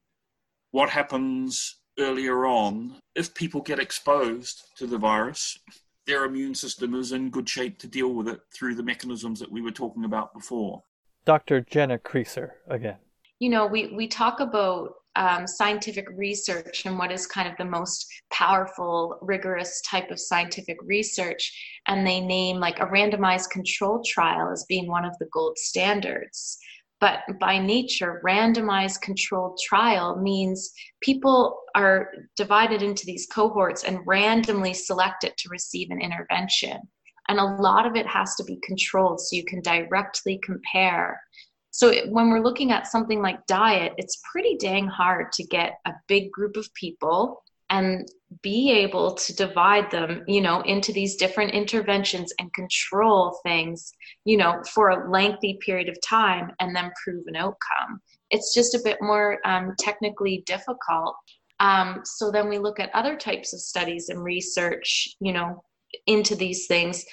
what 0.72 0.90
happens 0.90 1.76
earlier 1.98 2.46
on 2.46 2.96
if 3.14 3.34
people 3.34 3.60
get 3.60 3.78
exposed 3.78 4.60
to 4.76 4.86
the 4.86 4.98
virus 4.98 5.58
their 6.06 6.24
immune 6.24 6.54
system 6.54 6.94
is 6.94 7.12
in 7.12 7.30
good 7.30 7.48
shape 7.48 7.78
to 7.78 7.86
deal 7.86 8.12
with 8.12 8.28
it 8.28 8.40
through 8.52 8.74
the 8.74 8.82
mechanisms 8.82 9.40
that 9.40 9.50
we 9.50 9.62
were 9.62 9.70
talking 9.70 10.04
about 10.04 10.34
before. 10.34 10.82
Dr. 11.24 11.62
Jenna 11.62 11.98
Creaser 11.98 12.50
again. 12.68 12.96
You 13.38 13.50
know, 13.50 13.66
we, 13.66 13.88
we 13.88 14.06
talk 14.06 14.40
about 14.40 14.94
um, 15.16 15.46
scientific 15.46 16.06
research 16.16 16.86
and 16.86 16.98
what 16.98 17.12
is 17.12 17.26
kind 17.26 17.48
of 17.48 17.56
the 17.56 17.64
most 17.64 18.06
powerful, 18.32 19.18
rigorous 19.22 19.80
type 19.82 20.10
of 20.10 20.20
scientific 20.20 20.76
research. 20.82 21.52
And 21.86 22.06
they 22.06 22.20
name 22.20 22.58
like 22.58 22.80
a 22.80 22.86
randomized 22.86 23.50
control 23.50 24.02
trial 24.06 24.50
as 24.52 24.66
being 24.68 24.88
one 24.88 25.04
of 25.04 25.16
the 25.18 25.28
gold 25.32 25.58
standards. 25.58 26.58
But 27.00 27.20
by 27.38 27.58
nature, 27.58 28.22
randomized 28.24 29.02
controlled 29.02 29.60
trial 29.62 30.16
means 30.16 30.72
people 31.02 31.60
are 31.74 32.10
divided 32.36 32.82
into 32.82 33.04
these 33.04 33.26
cohorts 33.26 33.84
and 33.84 34.06
randomly 34.06 34.72
selected 34.72 35.34
to 35.36 35.48
receive 35.50 35.90
an 35.90 36.00
intervention. 36.00 36.78
And 37.28 37.38
a 37.38 37.44
lot 37.44 37.86
of 37.86 37.96
it 37.96 38.06
has 38.06 38.34
to 38.36 38.44
be 38.44 38.58
controlled 38.62 39.20
so 39.20 39.36
you 39.36 39.44
can 39.44 39.60
directly 39.60 40.38
compare. 40.42 41.20
So 41.74 41.92
when 42.06 42.30
we're 42.30 42.44
looking 42.44 42.70
at 42.70 42.86
something 42.86 43.20
like 43.20 43.46
diet, 43.46 43.94
it's 43.96 44.22
pretty 44.30 44.56
dang 44.56 44.86
hard 44.86 45.32
to 45.32 45.42
get 45.42 45.80
a 45.84 45.90
big 46.06 46.30
group 46.30 46.56
of 46.56 46.72
people 46.74 47.42
and 47.68 48.06
be 48.42 48.70
able 48.70 49.14
to 49.14 49.34
divide 49.34 49.90
them 49.90 50.22
you 50.28 50.40
know 50.40 50.60
into 50.60 50.92
these 50.92 51.16
different 51.16 51.50
interventions 51.50 52.32
and 52.38 52.52
control 52.52 53.40
things 53.42 53.92
you 54.24 54.36
know 54.36 54.62
for 54.72 54.90
a 54.90 55.10
lengthy 55.10 55.58
period 55.66 55.88
of 55.88 55.96
time 56.06 56.52
and 56.60 56.76
then 56.76 56.92
prove 57.02 57.24
an 57.26 57.34
outcome. 57.34 58.00
It's 58.30 58.54
just 58.54 58.76
a 58.76 58.80
bit 58.84 58.98
more 59.00 59.40
um, 59.44 59.74
technically 59.76 60.44
difficult. 60.46 61.16
Um, 61.58 62.02
so 62.04 62.30
then 62.30 62.48
we 62.48 62.58
look 62.58 62.78
at 62.78 62.94
other 62.94 63.16
types 63.16 63.52
of 63.52 63.60
studies 63.60 64.10
and 64.10 64.22
research 64.22 65.08
you 65.18 65.32
know 65.32 65.64
into 66.06 66.36
these 66.36 66.68
things 66.68 67.04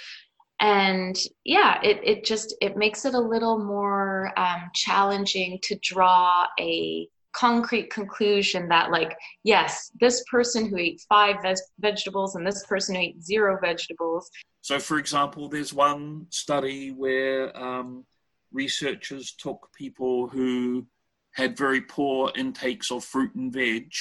and 0.61 1.17
yeah 1.43 1.79
it, 1.83 1.99
it 2.03 2.23
just 2.23 2.55
it 2.61 2.77
makes 2.77 3.03
it 3.03 3.15
a 3.15 3.19
little 3.19 3.57
more 3.57 4.31
um, 4.37 4.69
challenging 4.73 5.59
to 5.63 5.75
draw 5.81 6.45
a 6.59 7.07
concrete 7.33 7.89
conclusion 7.89 8.67
that 8.67 8.91
like 8.91 9.17
yes 9.43 9.91
this 9.99 10.23
person 10.29 10.67
who 10.67 10.77
ate 10.77 11.01
five 11.09 11.37
vegetables 11.79 12.35
and 12.35 12.45
this 12.45 12.65
person 12.65 12.95
who 12.95 13.01
ate 13.01 13.23
zero 13.23 13.57
vegetables. 13.59 14.29
So 14.61 14.79
for 14.79 14.99
example 14.99 15.49
there's 15.49 15.73
one 15.73 16.27
study 16.29 16.91
where 16.91 17.57
um, 17.57 18.05
researchers 18.51 19.33
took 19.33 19.69
people 19.75 20.27
who 20.27 20.85
had 21.33 21.57
very 21.57 21.81
poor 21.81 22.31
intakes 22.35 22.91
of 22.91 23.03
fruit 23.03 23.33
and 23.33 23.51
veg 23.51 23.91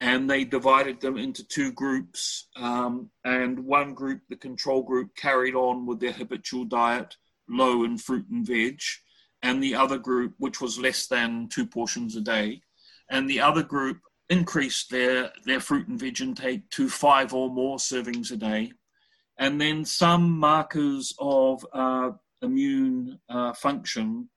and 0.00 0.30
they 0.30 0.44
divided 0.44 1.00
them 1.00 1.16
into 1.16 1.42
two 1.42 1.72
groups 1.72 2.46
um, 2.56 3.10
and 3.24 3.58
one 3.58 3.94
group 3.94 4.20
the 4.28 4.36
control 4.36 4.82
group 4.82 5.14
carried 5.16 5.54
on 5.54 5.86
with 5.86 5.98
their 5.98 6.12
habitual 6.12 6.64
diet 6.64 7.16
low 7.48 7.84
in 7.84 7.98
fruit 7.98 8.26
and 8.30 8.46
veg 8.46 8.80
and 9.42 9.62
the 9.62 9.74
other 9.74 9.98
group, 9.98 10.34
which 10.38 10.60
was 10.60 10.78
less 10.78 11.06
than 11.06 11.48
two 11.48 11.66
portions 11.66 12.16
a 12.16 12.20
day, 12.20 12.60
and 13.10 13.28
the 13.28 13.40
other 13.40 13.62
group 13.62 13.98
increased 14.28 14.90
their, 14.90 15.32
their 15.44 15.60
fruit 15.60 15.88
and 15.88 15.98
veg 15.98 16.20
intake 16.20 16.68
to 16.70 16.88
five 16.88 17.32
or 17.32 17.48
more 17.48 17.78
servings 17.78 18.30
a 18.30 18.36
day. 18.36 18.72
And 19.38 19.60
then 19.60 19.84
some 19.84 20.38
markers 20.38 21.14
of 21.18 21.64
uh, 21.72 22.10
immune 22.42 23.20
uh, 23.28 23.52
function 23.54 24.28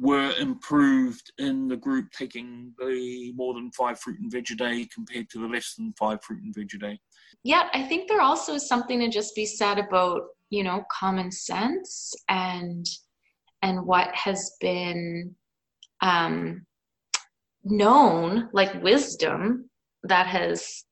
were 0.00 0.32
improved 0.38 1.30
in 1.38 1.68
the 1.68 1.76
group 1.76 2.10
taking 2.10 2.72
the 2.78 3.32
more 3.36 3.52
than 3.52 3.70
five 3.72 4.00
fruit 4.00 4.18
and 4.18 4.32
veg 4.32 4.50
a 4.50 4.54
day 4.54 4.88
compared 4.92 5.28
to 5.28 5.38
the 5.38 5.46
less 5.46 5.74
than 5.74 5.92
five 5.98 6.22
fruit 6.24 6.42
and 6.42 6.54
veg 6.54 6.70
a 6.74 6.78
day. 6.78 6.98
Yeah, 7.44 7.68
I 7.74 7.82
think 7.82 8.08
there 8.08 8.22
also 8.22 8.54
is 8.54 8.66
something 8.66 8.98
to 9.00 9.08
just 9.08 9.34
be 9.34 9.44
said 9.44 9.78
about, 9.78 10.22
you 10.48 10.64
know, 10.64 10.84
common 10.90 11.30
sense 11.30 12.14
and 12.28 12.86
and 13.62 13.84
what 13.84 14.08
has 14.14 14.56
been 14.58 15.34
um, 16.00 16.64
known, 17.62 18.48
like 18.54 18.82
wisdom 18.82 19.68
that 20.04 20.26
has 20.26 20.84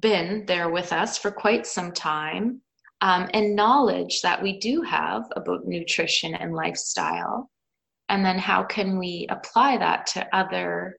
been 0.00 0.44
there 0.46 0.68
with 0.68 0.92
us 0.92 1.16
for 1.16 1.30
quite 1.30 1.64
some 1.64 1.92
time, 1.92 2.60
um, 3.02 3.28
and 3.34 3.54
knowledge 3.54 4.20
that 4.22 4.42
we 4.42 4.58
do 4.58 4.82
have 4.82 5.22
about 5.36 5.64
nutrition 5.64 6.34
and 6.34 6.54
lifestyle. 6.54 7.48
And 8.08 8.24
then 8.24 8.38
how 8.38 8.62
can 8.64 8.98
we 8.98 9.26
apply 9.30 9.78
that 9.78 10.06
to 10.08 10.36
other 10.36 10.96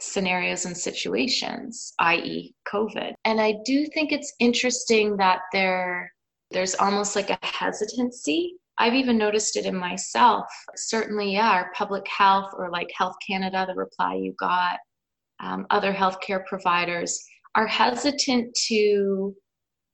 scenarios 0.00 0.64
and 0.64 0.76
situations, 0.76 1.92
i.e., 1.98 2.54
COVID? 2.72 3.14
And 3.24 3.40
I 3.40 3.54
do 3.64 3.86
think 3.86 4.12
it's 4.12 4.34
interesting 4.38 5.16
that 5.18 5.40
there 5.52 6.12
there's 6.50 6.74
almost 6.76 7.14
like 7.14 7.28
a 7.28 7.38
hesitancy 7.42 8.56
I've 8.78 8.94
even 8.94 9.18
noticed 9.18 9.56
it 9.56 9.66
in 9.66 9.74
myself. 9.74 10.46
Certainly, 10.76 11.32
yeah, 11.32 11.50
our 11.50 11.72
public 11.74 12.06
health 12.06 12.52
or 12.56 12.70
like 12.70 12.88
Health 12.96 13.16
Canada, 13.26 13.66
the 13.66 13.74
reply 13.74 14.14
you 14.14 14.34
got, 14.38 14.78
um, 15.40 15.66
other 15.70 15.92
healthcare 15.92 16.46
providers 16.46 17.20
are 17.56 17.66
hesitant 17.66 18.56
to 18.68 19.34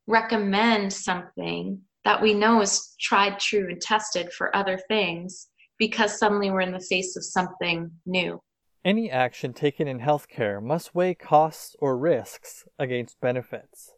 recommend 0.07 0.93
something 0.93 1.81
that 2.05 2.21
we 2.21 2.35
know 2.35 2.61
is 2.61 2.95
tried, 3.01 3.39
true, 3.39 3.69
and 3.71 3.81
tested 3.81 4.31
for 4.33 4.55
other 4.55 4.79
things 4.89 5.49
because 5.87 6.19
suddenly 6.19 6.51
we're 6.51 6.63
in 6.63 6.73
the 6.73 6.81
face 6.81 7.15
of 7.15 7.23
something 7.23 7.91
new. 8.07 8.41
Any 8.87 9.11
action 9.11 9.53
taken 9.53 9.87
in 9.87 10.01
healthcare 10.01 10.63
must 10.63 10.95
weigh 10.95 11.15
costs 11.15 11.77
or 11.79 11.99
risks 11.99 12.65
against 12.79 13.21
benefits. 13.21 13.93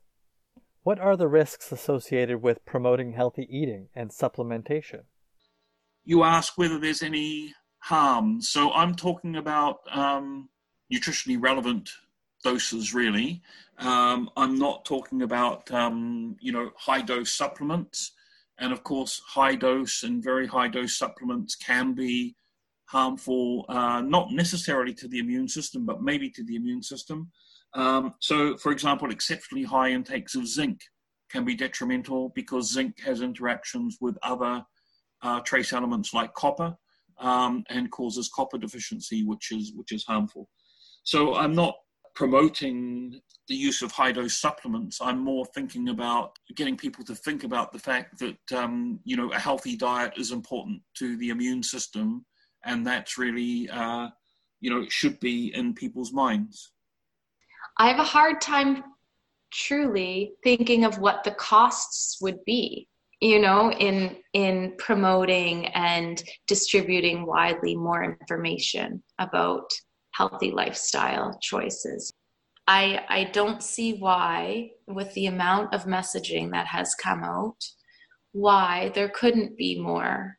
What 0.83 0.99
are 0.99 1.17
the 1.17 1.29
risks 1.29 1.71
associated 1.71 2.43
with 2.43 2.65
promoting 2.65 3.13
healthy 3.13 3.47
eating 3.49 3.87
and 3.95 4.11
supplementation? 4.11 5.03
You 6.05 6.25
ask 6.25 6.59
whether 6.59 6.81
there's 6.81 7.05
any 7.05 7.55
harm. 7.79 8.43
So 8.43 8.73
I'm 8.73 8.97
talking 8.97 9.37
about 9.37 9.79
um, 9.93 10.49
nutritionally 10.93 11.41
relevant 11.41 11.89
doses, 12.43 12.93
really. 12.93 13.43
Um, 13.79 14.29
I'm 14.37 14.59
not 14.59 14.85
talking 14.85 15.23
about, 15.23 15.71
um, 15.71 16.37
you 16.41 16.51
know, 16.51 16.73
high 16.77 17.03
dose 17.03 17.33
supplements. 17.33 18.11
And 18.59 18.73
of 18.73 18.83
course, 18.83 19.21
high 19.27 19.55
dose 19.55 20.03
and 20.03 20.23
very 20.23 20.47
high 20.47 20.69
dose 20.69 20.97
supplements 20.99 21.55
can 21.55 21.93
be 21.93 22.37
harmful, 22.87 23.67
uh, 23.69 24.01
not 24.01 24.33
necessarily 24.33 24.95
to 24.95 25.09
the 25.09 25.19
immune 25.19 25.49
system, 25.49 25.85
but 25.85 26.03
maybe 26.03 26.31
to 26.31 26.45
the 26.45 26.57
immune 26.57 26.83
system. 26.83 27.31
Um, 27.75 28.15
so, 28.21 28.57
for 28.57 28.73
example, 28.73 29.11
exceptionally 29.11 29.65
high 29.65 29.91
intakes 29.91 30.35
of 30.35 30.47
zinc 30.47 30.81
can 31.31 31.45
be 31.45 31.55
detrimental 31.55 32.33
because 32.35 32.73
zinc 32.73 33.01
has 33.01 33.21
interactions 33.21 33.99
with 34.01 34.17
other 34.23 34.65
uh, 35.23 35.41
trace 35.41 35.73
elements 35.73 36.15
like 36.15 36.33
copper 36.35 36.75
um, 37.19 37.65
and 37.69 37.91
causes 37.91 38.31
copper 38.35 38.59
deficiency, 38.59 39.25
which 39.25 39.53
is 39.53 39.73
which 39.75 39.93
is 39.93 40.05
harmful. 40.05 40.49
So, 41.03 41.35
I'm 41.35 41.55
not 41.55 41.75
promoting 42.17 43.21
the 43.47 43.55
use 43.55 43.83
of 43.83 43.93
high 43.93 44.11
dose 44.11 44.39
supplements. 44.39 44.99
I'm 45.01 45.21
more 45.21 45.47
thinking 45.55 45.91
about 45.91 46.37
getting 46.57 46.77
people 46.77 47.05
to 47.05 47.15
think 47.15 47.45
about 47.45 47.73
the 47.73 47.79
fact 47.79 48.19
that 48.19 48.59
um, 48.59 48.99
you 49.05 49.17
know 49.17 49.31
a 49.33 49.39
healthy 49.39 49.77
diet 49.77 50.15
is 50.17 50.33
important 50.33 50.83
to 50.99 51.17
the 51.19 51.29
immune 51.29 51.63
system, 51.63 52.25
and 52.65 52.85
that's 52.85 53.19
really 53.19 53.69
uh, 53.71 54.09
you 54.61 54.71
know 54.71 54.81
it 54.83 54.91
should 54.91 55.21
be 55.21 55.55
in 55.55 55.75
people's 55.75 56.13
minds. 56.13 56.73
I 57.79 57.89
have 57.89 58.01
a 58.01 58.05
hard 58.05 58.41
time 58.41 58.83
truly 59.53 60.33
thinking 60.43 60.85
of 60.85 60.99
what 60.99 61.23
the 61.23 61.31
costs 61.31 62.19
would 62.21 62.45
be 62.45 62.89
you 63.21 63.39
know 63.39 63.71
in 63.73 64.17
in 64.33 64.75
promoting 64.79 65.67
and 65.69 66.23
distributing 66.47 67.25
widely 67.27 67.77
more 67.77 68.03
information 68.05 69.03
about 69.19 69.71
healthy 70.17 70.51
lifestyle 70.51 71.39
choices 71.41 72.13
i 72.67 73.05
i 73.09 73.25
don't 73.33 73.63
see 73.63 73.95
why 73.99 74.71
with 74.87 75.13
the 75.15 75.27
amount 75.27 75.73
of 75.75 75.85
messaging 75.85 76.51
that 76.51 76.67
has 76.67 76.95
come 76.95 77.23
out 77.23 77.59
why 78.33 78.91
there 78.95 79.09
couldn't 79.09 79.57
be 79.57 79.81
more 79.81 80.37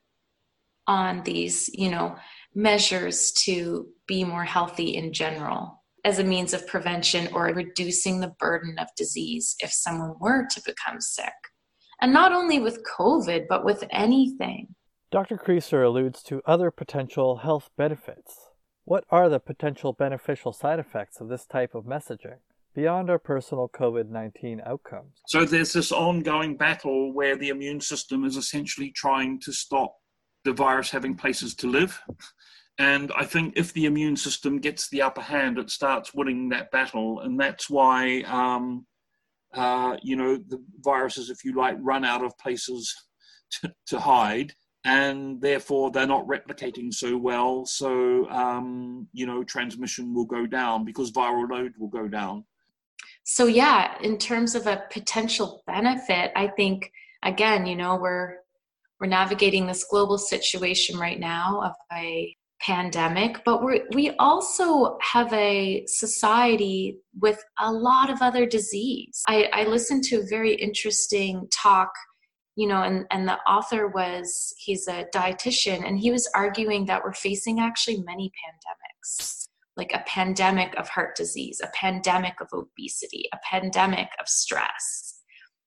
on 0.88 1.22
these 1.24 1.70
you 1.74 1.90
know 1.92 2.16
measures 2.56 3.32
to 3.34 3.88
be 4.08 4.24
more 4.24 4.44
healthy 4.44 4.96
in 4.96 5.14
general 5.14 5.78
as 6.08 6.20
a 6.20 6.24
means 6.24 6.54
of 6.54 6.66
prevention 6.66 7.28
or 7.34 7.48
reducing 7.48 8.22
the 8.22 8.34
burden 8.40 8.80
of 8.80 8.88
disease 8.96 9.56
if 9.60 9.72
someone 9.72 10.16
were 10.22 10.48
to 10.50 10.62
become 10.66 11.02
sick. 11.02 11.34
And 12.02 12.14
not 12.14 12.32
only 12.32 12.60
with 12.60 12.86
COVID, 12.98 13.46
but 13.50 13.66
with 13.66 13.84
anything. 13.92 14.74
Dr. 15.12 15.36
Creaser 15.36 15.86
alludes 15.86 16.24
to 16.24 16.42
other 16.46 16.72
potential 16.72 17.38
health 17.38 17.70
benefits. 17.78 18.47
What 18.88 19.04
are 19.10 19.28
the 19.28 19.42
potential 19.42 19.92
beneficial 19.92 20.54
side 20.54 20.80
effects 20.80 21.20
of 21.20 21.28
this 21.28 21.46
type 21.46 21.76
of 21.76 21.84
messaging 21.84 22.38
beyond 22.74 23.10
our 23.10 23.20
personal 23.20 23.68
COVID 23.68 24.08
19 24.08 24.62
outcomes? 24.66 25.12
So 25.28 25.44
there's 25.44 25.74
this 25.74 25.92
ongoing 25.92 26.56
battle 26.56 27.12
where 27.12 27.36
the 27.36 27.50
immune 27.50 27.82
system 27.82 28.24
is 28.24 28.38
essentially 28.38 28.94
trying 28.96 29.42
to 29.42 29.52
stop 29.52 29.94
the 30.46 30.54
virus 30.54 30.90
having 30.90 31.18
places 31.18 31.54
to 31.56 31.68
live. 31.68 32.02
And 32.80 33.12
I 33.14 33.26
think 33.26 33.56
if 33.58 33.74
the 33.74 33.88
immune 33.88 34.16
system 34.16 34.58
gets 34.58 34.88
the 34.88 35.02
upper 35.02 35.20
hand, 35.20 35.58
it 35.58 35.70
starts 35.70 36.14
winning 36.14 36.48
that 36.50 36.72
battle. 36.72 37.20
And 37.20 37.38
that's 37.38 37.70
why, 37.70 38.22
um, 38.22 38.86
uh, 39.54 39.98
you 40.02 40.16
know, 40.16 40.38
the 40.38 40.64
viruses, 40.80 41.30
if 41.30 41.44
you 41.44 41.58
like, 41.58 41.76
run 41.82 42.06
out 42.06 42.24
of 42.24 42.38
places 42.38 42.96
to, 43.62 43.74
to 43.88 44.00
hide. 44.00 44.54
And 44.88 45.42
therefore, 45.42 45.92
they're 45.92 46.08
not 46.08 46.26
replicating 46.28 46.94
so 46.94 47.18
well. 47.18 47.66
So, 47.66 48.30
um, 48.30 49.08
you 49.12 49.26
know, 49.26 49.44
transmission 49.44 50.14
will 50.14 50.26
go 50.26 50.46
down 50.48 50.86
because 50.86 51.12
viral 51.12 51.50
load 51.50 51.74
will 51.78 51.90
go 51.90 52.08
down. 52.08 52.46
So, 53.26 53.48
yeah, 53.48 53.98
in 54.02 54.18
terms 54.18 54.56
of 54.56 54.66
a 54.66 54.84
potential 54.90 55.62
benefit, 55.68 56.32
I 56.38 56.48
think, 56.48 56.92
again, 57.24 57.66
you 57.66 57.76
know, 57.76 57.98
we're 57.98 58.38
we're 59.00 59.08
navigating 59.08 59.68
this 59.68 59.84
global 59.84 60.18
situation 60.18 60.98
right 60.98 61.20
now 61.20 61.62
of 61.62 61.74
a 61.94 62.36
pandemic, 62.62 63.44
but 63.46 63.64
we 63.64 63.84
we 63.94 64.12
also 64.18 64.98
have 65.02 65.32
a 65.34 65.86
society 65.88 66.98
with 67.20 67.44
a 67.60 67.72
lot 67.72 68.10
of 68.10 68.22
other 68.22 68.46
disease. 68.46 69.22
I, 69.28 69.50
I 69.54 69.64
listened 69.66 70.06
to 70.06 70.22
a 70.22 70.26
very 70.30 70.56
interesting 70.56 71.48
talk, 71.52 71.92
you 72.58 72.68
know, 72.68 72.82
and, 72.82 73.06
and 73.12 73.28
the 73.28 73.38
author 73.48 73.88
was, 73.88 74.52
he's 74.58 74.88
a 74.88 75.06
dietitian, 75.14 75.88
and 75.88 76.00
he 76.00 76.10
was 76.10 76.28
arguing 76.34 76.86
that 76.88 77.04
we're 77.04 77.14
facing 77.14 77.60
actually 77.60 78.02
many 78.02 78.32
pandemics, 78.32 79.48
like 79.78 79.94
a 79.94 80.04
pandemic 80.08 80.74
of 80.76 80.90
heart 80.90 81.16
disease, 81.16 81.62
a 81.64 81.70
pandemic 81.76 82.34
of 82.42 82.48
obesity, 82.52 83.30
a 83.32 83.38
pandemic 83.48 84.10
of 84.20 84.28
stress. 84.28 85.20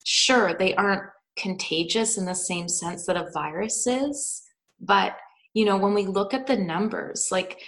Sure, 0.04 0.52
they 0.52 0.74
aren't 0.74 1.04
contagious 1.36 2.18
in 2.18 2.24
the 2.24 2.34
same 2.34 2.66
sense 2.68 3.06
that 3.06 3.16
a 3.16 3.30
virus 3.32 3.86
is, 3.86 4.42
but 4.80 5.16
you 5.54 5.64
know, 5.64 5.76
when 5.76 5.94
we 5.94 6.06
look 6.06 6.34
at 6.34 6.48
the 6.48 6.56
numbers, 6.56 7.28
like 7.30 7.60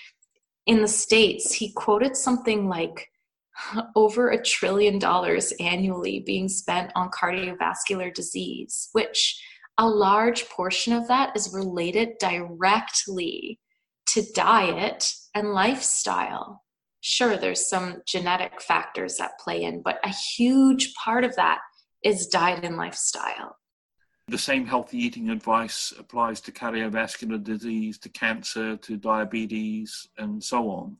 in 0.66 0.82
the 0.82 0.88
States, 0.88 1.52
he 1.52 1.72
quoted 1.72 2.16
something 2.16 2.68
like 2.68 3.08
over 3.96 4.30
a 4.30 4.42
trillion 4.42 4.98
dollars 4.98 5.52
annually 5.60 6.20
being 6.20 6.48
spent 6.48 6.90
on 6.94 7.10
cardiovascular 7.10 8.12
disease, 8.12 8.88
which 8.92 9.40
a 9.78 9.86
large 9.86 10.48
portion 10.48 10.92
of 10.92 11.08
that 11.08 11.34
is 11.36 11.54
related 11.54 12.10
directly 12.20 13.58
to 14.06 14.22
diet 14.34 15.12
and 15.34 15.52
lifestyle. 15.52 16.62
Sure, 17.00 17.36
there's 17.36 17.68
some 17.68 18.02
genetic 18.06 18.60
factors 18.60 19.16
that 19.16 19.38
play 19.40 19.62
in, 19.64 19.82
but 19.82 19.98
a 20.04 20.12
huge 20.36 20.94
part 20.94 21.24
of 21.24 21.34
that 21.36 21.58
is 22.04 22.26
diet 22.26 22.64
and 22.64 22.76
lifestyle. 22.76 23.56
The 24.28 24.38
same 24.38 24.66
healthy 24.66 24.98
eating 24.98 25.30
advice 25.30 25.92
applies 25.98 26.40
to 26.42 26.52
cardiovascular 26.52 27.42
disease, 27.42 27.98
to 27.98 28.08
cancer, 28.08 28.76
to 28.76 28.96
diabetes, 28.96 30.08
and 30.16 30.42
so 30.42 30.70
on. 30.70 30.96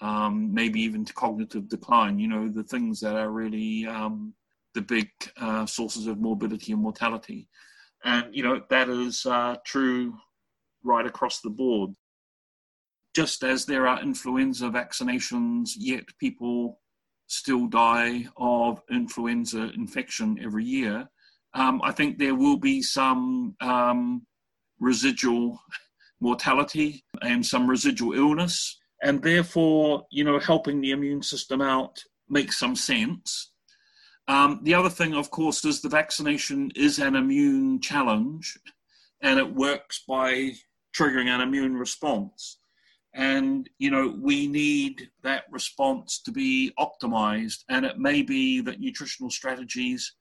Um, 0.00 0.54
maybe 0.54 0.80
even 0.80 1.04
to 1.04 1.12
cognitive 1.12 1.68
decline, 1.68 2.18
you 2.18 2.26
know, 2.26 2.48
the 2.48 2.64
things 2.64 3.00
that 3.00 3.16
are 3.16 3.30
really 3.30 3.86
um, 3.86 4.32
the 4.74 4.80
big 4.80 5.08
uh, 5.38 5.66
sources 5.66 6.06
of 6.06 6.18
morbidity 6.18 6.72
and 6.72 6.80
mortality. 6.80 7.48
And, 8.04 8.34
you 8.34 8.42
know, 8.42 8.62
that 8.70 8.88
is 8.88 9.26
uh, 9.26 9.56
true 9.66 10.16
right 10.82 11.04
across 11.04 11.40
the 11.40 11.50
board. 11.50 11.90
Just 13.14 13.44
as 13.44 13.66
there 13.66 13.86
are 13.86 14.02
influenza 14.02 14.70
vaccinations, 14.70 15.72
yet 15.76 16.04
people 16.18 16.80
still 17.26 17.66
die 17.66 18.26
of 18.38 18.80
influenza 18.90 19.70
infection 19.74 20.38
every 20.42 20.64
year 20.64 21.08
um, 21.54 21.80
I 21.82 21.92
think 21.92 22.18
there 22.18 22.34
will 22.34 22.56
be 22.56 22.82
some 22.82 23.56
um, 23.60 24.26
residual 24.78 25.60
mortality 26.20 27.04
and 27.22 27.44
some 27.44 27.68
residual 27.68 28.12
illness, 28.12 28.78
and 29.02 29.22
therefore, 29.22 30.06
you 30.10 30.24
know, 30.24 30.38
helping 30.38 30.80
the 30.80 30.90
immune 30.90 31.22
system 31.22 31.60
out 31.60 32.02
makes 32.28 32.58
some 32.58 32.76
sense. 32.76 33.52
Um, 34.28 34.60
the 34.62 34.74
other 34.74 34.90
thing, 34.90 35.14
of 35.14 35.30
course, 35.30 35.64
is 35.64 35.80
the 35.80 35.88
vaccination 35.88 36.70
is 36.76 36.98
an 36.98 37.16
immune 37.16 37.80
challenge, 37.80 38.58
and 39.22 39.38
it 39.38 39.54
works 39.54 40.02
by 40.06 40.52
triggering 40.96 41.28
an 41.28 41.40
immune 41.40 41.76
response. 41.76 42.58
And, 43.12 43.68
you 43.78 43.90
know, 43.90 44.14
we 44.20 44.46
need 44.46 45.08
that 45.22 45.44
response 45.50 46.20
to 46.22 46.30
be 46.30 46.72
optimized. 46.78 47.64
And 47.68 47.84
it 47.84 47.98
may 47.98 48.22
be 48.22 48.60
that 48.60 48.78
nutritional 48.78 49.30
strategies 49.30 50.14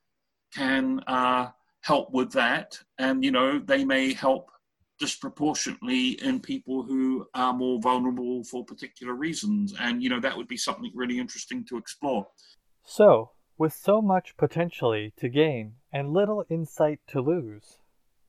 can 0.56 1.00
uh, 1.06 1.50
help 1.82 2.12
with 2.12 2.32
that, 2.32 2.78
and 2.98 3.24
you 3.24 3.32
know 3.32 3.60
they 3.60 3.86
may 3.86 4.14
help 4.14 4.52
disproportionately 5.00 6.12
in 6.24 6.40
people 6.40 6.84
who 6.84 7.28
are 7.34 7.54
more 7.54 7.80
vulnerable 7.82 8.44
for 8.44 8.64
particular 8.66 9.14
reasons, 9.14 9.74
and 9.80 10.04
you 10.04 10.10
know 10.10 10.20
that 10.20 10.36
would 10.36 10.48
be 10.48 10.58
something 10.58 10.92
really 10.94 11.20
interesting 11.20 11.66
to 11.66 11.78
explore. 11.78 12.28
So, 12.84 13.32
with 13.58 13.74
so 13.74 14.02
much 14.02 14.36
potentially 14.38 15.14
to 15.18 15.30
gain 15.30 15.76
and 15.92 16.14
little 16.14 16.46
insight 16.50 17.00
to 17.08 17.22
lose, 17.22 17.78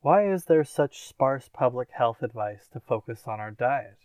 why 0.01 0.31
is 0.31 0.45
there 0.45 0.65
such 0.65 1.03
sparse 1.03 1.49
public 1.53 1.89
health 1.93 2.23
advice 2.23 2.69
to 2.73 2.81
focus 2.81 3.23
on 3.27 3.41
our 3.41 3.51
diet? 3.51 3.99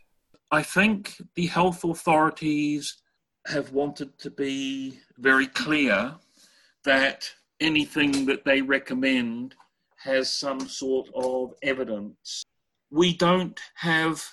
I 0.51 0.63
think 0.63 1.21
the 1.35 1.47
health 1.47 1.83
authorities 1.83 2.97
have 3.47 3.71
wanted 3.71 4.17
to 4.19 4.29
be 4.29 4.99
very 5.17 5.47
clear 5.47 6.15
that 6.83 7.31
anything 7.59 8.25
that 8.25 8.45
they 8.45 8.61
recommend 8.61 9.55
has 9.97 10.31
some 10.31 10.59
sort 10.59 11.09
of 11.15 11.53
evidence. 11.63 12.44
We 12.95 13.13
don't 13.13 13.59
have 13.73 14.23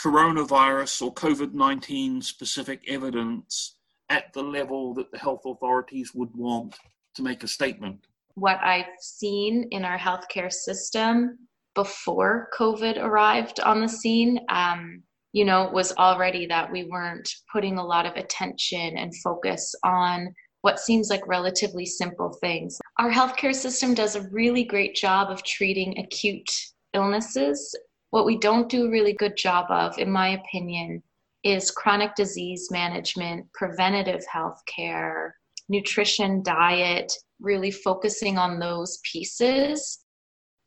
coronavirus 0.00 1.02
or 1.02 1.12
COVID 1.12 1.52
19 1.52 2.22
specific 2.22 2.80
evidence 2.88 3.76
at 4.08 4.32
the 4.32 4.42
level 4.42 4.94
that 4.94 5.12
the 5.12 5.18
health 5.18 5.42
authorities 5.44 6.14
would 6.14 6.34
want 6.34 6.74
to 7.16 7.22
make 7.22 7.42
a 7.42 7.46
statement. 7.46 8.06
What 8.32 8.58
I've 8.64 8.86
seen 8.98 9.68
in 9.72 9.84
our 9.84 9.98
healthcare 9.98 10.50
system 10.50 11.38
before 11.74 12.48
COVID 12.58 12.96
arrived 12.96 13.60
on 13.60 13.82
the 13.82 13.88
scene, 13.90 14.40
um, 14.48 15.02
you 15.34 15.44
know, 15.44 15.68
was 15.70 15.92
already 15.98 16.46
that 16.46 16.72
we 16.72 16.84
weren't 16.84 17.28
putting 17.52 17.76
a 17.76 17.84
lot 17.84 18.06
of 18.06 18.16
attention 18.16 18.96
and 18.96 19.14
focus 19.22 19.74
on 19.84 20.34
what 20.62 20.80
seems 20.80 21.10
like 21.10 21.26
relatively 21.26 21.84
simple 21.84 22.38
things. 22.40 22.78
Our 22.98 23.10
healthcare 23.10 23.54
system 23.54 23.92
does 23.92 24.16
a 24.16 24.26
really 24.30 24.64
great 24.64 24.94
job 24.94 25.30
of 25.30 25.42
treating 25.42 25.98
acute 25.98 26.50
illnesses. 26.94 27.74
What 28.10 28.26
we 28.26 28.38
don't 28.38 28.68
do 28.68 28.86
a 28.86 28.90
really 28.90 29.14
good 29.14 29.36
job 29.36 29.66
of, 29.70 29.98
in 29.98 30.10
my 30.10 30.30
opinion, 30.30 31.02
is 31.44 31.70
chronic 31.70 32.14
disease 32.14 32.68
management, 32.70 33.46
preventative 33.52 34.24
health 34.30 34.60
care, 34.66 35.34
nutrition, 35.68 36.42
diet, 36.42 37.12
really 37.40 37.70
focusing 37.70 38.38
on 38.38 38.58
those 38.58 39.00
pieces. 39.10 40.04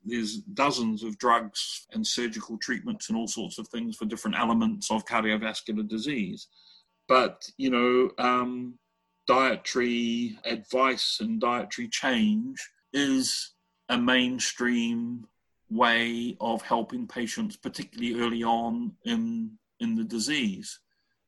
There's 0.03 0.37
dozens 0.37 1.03
of 1.03 1.17
drugs 1.17 1.87
and 1.93 2.05
surgical 2.05 2.57
treatments 2.57 3.09
and 3.09 3.17
all 3.17 3.27
sorts 3.27 3.57
of 3.57 3.67
things 3.69 3.95
for 3.95 4.05
different 4.05 4.37
elements 4.37 4.91
of 4.91 5.05
cardiovascular 5.05 5.87
disease. 5.87 6.47
But, 7.07 7.43
you 7.57 7.69
know, 7.69 8.11
um, 8.23 8.77
dietary 9.27 10.37
advice 10.45 11.17
and 11.21 11.39
dietary 11.39 11.87
change 11.87 12.57
is 12.93 13.53
a 13.89 13.97
mainstream 13.97 15.25
way 15.69 16.37
of 16.39 16.61
helping 16.61 17.07
patients, 17.07 17.55
particularly 17.55 18.21
early 18.21 18.43
on 18.43 18.93
in 19.05 19.57
in 19.79 19.95
the 19.95 20.03
disease, 20.03 20.79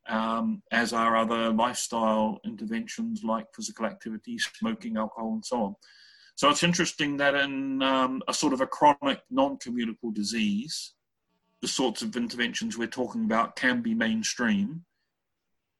um, 0.08 0.62
as 0.72 0.92
are 0.92 1.16
other 1.16 1.50
lifestyle 1.50 2.40
interventions 2.44 3.22
like 3.22 3.46
physical 3.54 3.84
activity, 3.84 4.38
smoking, 4.38 4.96
alcohol, 4.96 5.34
and 5.34 5.44
so 5.44 5.62
on. 5.62 5.74
So 6.34 6.48
it's 6.48 6.62
interesting 6.62 7.16
that 7.18 7.34
in 7.34 7.82
um, 7.82 8.22
a 8.28 8.32
sort 8.32 8.52
of 8.52 8.60
a 8.60 8.66
chronic, 8.66 9.20
non-communicable 9.30 10.12
disease, 10.12 10.94
the 11.60 11.68
sorts 11.68 12.00
of 12.00 12.16
interventions 12.16 12.78
we're 12.78 12.86
talking 12.86 13.24
about 13.24 13.56
can 13.56 13.82
be 13.82 13.92
mainstream 13.92 14.84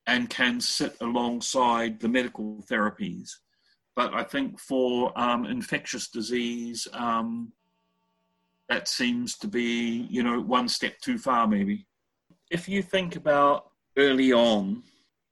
and 0.07 0.29
can 0.29 0.61
sit 0.61 0.97
alongside 1.01 2.01
the 2.01 2.09
medical 2.09 2.64
therapies. 2.68 3.31
But 3.94 4.14
I 4.14 4.25
think 4.25 4.59
for 4.59 5.16
um, 5.18 5.44
infectious 5.44 6.09
disease, 6.09 6.88
um, 6.92 7.53
that 8.69 8.89
seems 8.89 9.37
to 9.39 9.49
be, 9.49 10.07
you 10.11 10.23
know, 10.23 10.41
one 10.41 10.69
step 10.69 10.99
too 11.01 11.19
far, 11.19 11.47
maybe. 11.47 11.87
If 12.51 12.69
you 12.69 12.83
think 12.83 13.17
about 13.17 13.71
early 13.97 14.33
on, 14.33 14.83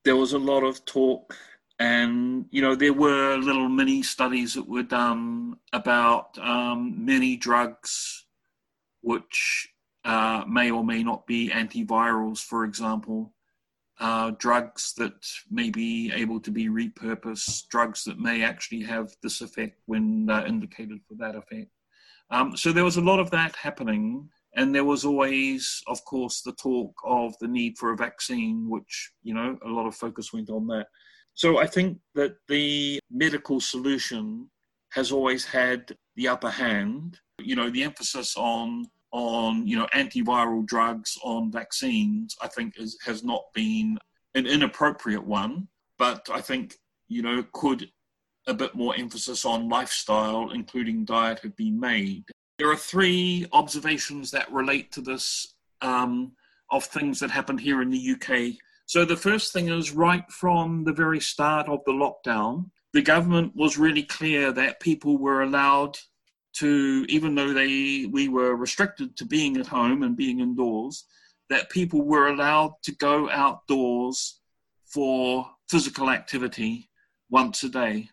there 0.05 0.17
was 0.17 0.33
a 0.33 0.39
lot 0.39 0.63
of 0.63 0.85
talk, 0.85 1.37
and, 1.79 2.47
you 2.51 2.63
know, 2.63 2.75
there 2.75 2.93
were 2.93 3.37
little 3.37 3.69
mini 3.69 4.03
studies 4.03 4.55
that 4.55 4.69
were 4.69 4.83
done 4.83 5.57
about 5.73 6.39
um, 6.39 7.05
many 7.05 7.37
drugs 7.37 8.25
which 9.03 9.69
uh, 10.05 10.45
may 10.49 10.71
or 10.71 10.85
may 10.85 11.03
not 11.03 11.27
be 11.27 11.51
antivirals, 11.51 12.41
for 12.41 12.65
example 12.65 13.33
uh, 13.99 14.33
drugs 14.39 14.93
that 14.95 15.27
may 15.51 15.71
be 15.71 16.13
able 16.13 16.41
to 16.41 16.51
be 16.51 16.69
repurposed, 16.69 17.69
drugs 17.69 18.05
that 18.05 18.19
may 18.19 18.43
actually 18.43 18.83
have 18.83 19.15
this 19.23 19.41
effect 19.41 19.81
when 19.87 20.29
uh, 20.31 20.45
indicated 20.47 21.01
for 21.09 21.15
that 21.15 21.35
effect. 21.35 21.71
Um, 22.31 22.57
so 22.57 22.73
there 22.73 22.85
was 22.85 22.97
a 22.97 23.03
lot 23.03 23.21
of 23.21 23.31
that 23.31 23.55
happening, 23.57 24.29
and 24.57 24.75
there 24.75 24.85
was 24.85 25.05
always, 25.05 25.83
of 25.87 26.05
course, 26.05 26.43
the 26.43 26.53
talk 26.53 26.93
of 27.05 27.35
the 27.41 27.49
need 27.49 27.79
for 27.79 27.93
a 27.93 27.97
vaccine, 27.97 28.69
which, 28.69 29.13
you 29.23 29.35
know, 29.35 29.59
a 29.65 29.69
lot 29.69 29.87
of 29.87 29.95
focus 29.95 30.33
went 30.33 30.51
on 30.51 30.67
that. 30.69 30.87
So 31.35 31.59
I 31.59 31.67
think 31.67 31.99
that 32.15 32.37
the 32.49 32.99
medical 33.11 33.61
solution 33.61 34.49
has 34.93 35.13
always 35.13 35.45
had 35.45 35.95
the 36.17 36.29
upper 36.29 36.51
hand. 36.51 37.19
You 37.39 37.55
know, 37.55 37.71
the 37.71 37.83
emphasis 37.83 38.35
on 38.37 38.87
on 39.13 39.67
you 39.67 39.79
know 39.79 39.87
antiviral 39.95 40.67
drugs 40.67 41.17
on 41.23 41.51
vaccines 41.51 42.37
i 42.43 42.49
think 42.49 42.75
is, 42.77 42.99
has 43.05 43.23
not 43.25 43.43
been 43.55 43.97
an 44.35 44.47
inappropriate 44.47 45.25
one 45.25 45.67
but 45.97 46.29
i 46.33 46.41
think 46.41 46.75
you 47.09 47.23
know 47.23 47.45
could 47.53 47.89
a 48.47 48.55
bit 48.55 48.75
more 48.75 48.95
emphasis 48.97 49.45
on 49.45 49.69
lifestyle 49.69 50.51
including 50.51 51.05
diet 51.05 51.41
have 51.41 51.57
been 51.57 51.79
made. 51.79 52.25
There 52.59 52.71
are 52.71 52.77
three 52.77 53.47
observations 53.53 54.31
that 54.31 54.51
relate 54.53 54.93
to 54.93 55.01
this 55.01 55.55
um, 55.83 56.33
of 56.71 56.85
things 56.85 57.21
that 57.21 57.31
happened 57.31 57.61
here 57.61 57.83
in 57.83 57.91
the 57.91 58.13
uk 58.13 58.55
so 58.87 59.05
the 59.05 59.17
first 59.17 59.53
thing 59.53 59.69
is 59.69 59.93
right 59.93 60.29
from 60.31 60.85
the 60.85 60.93
very 60.93 61.21
start 61.21 61.69
of 61.69 61.81
the 61.87 61.93
lockdown 61.93 62.71
the 62.93 63.03
government 63.03 63.53
was 63.55 63.79
really 63.79 64.03
clear 64.03 64.53
that 64.53 64.81
people 64.81 65.19
were 65.19 65.43
allowed 65.43 65.97
to 66.55 67.05
even 67.09 67.35
though 67.35 67.53
they 67.53 68.07
we 68.11 68.29
were 68.29 68.57
restricted 68.57 69.17
to 69.17 69.25
being 69.25 69.57
at 69.59 69.67
home 69.67 70.03
and 70.03 70.17
being 70.17 70.41
indoors 70.41 71.05
that 71.51 71.71
people 71.71 72.03
were 72.03 72.29
allowed 72.29 72.75
to 72.83 72.93
go 72.97 73.31
outdoors 73.31 74.41
for 74.85 75.49
physical 75.69 76.11
activity 76.11 76.89
once 77.31 77.63
a 77.63 77.69
day 77.69 78.09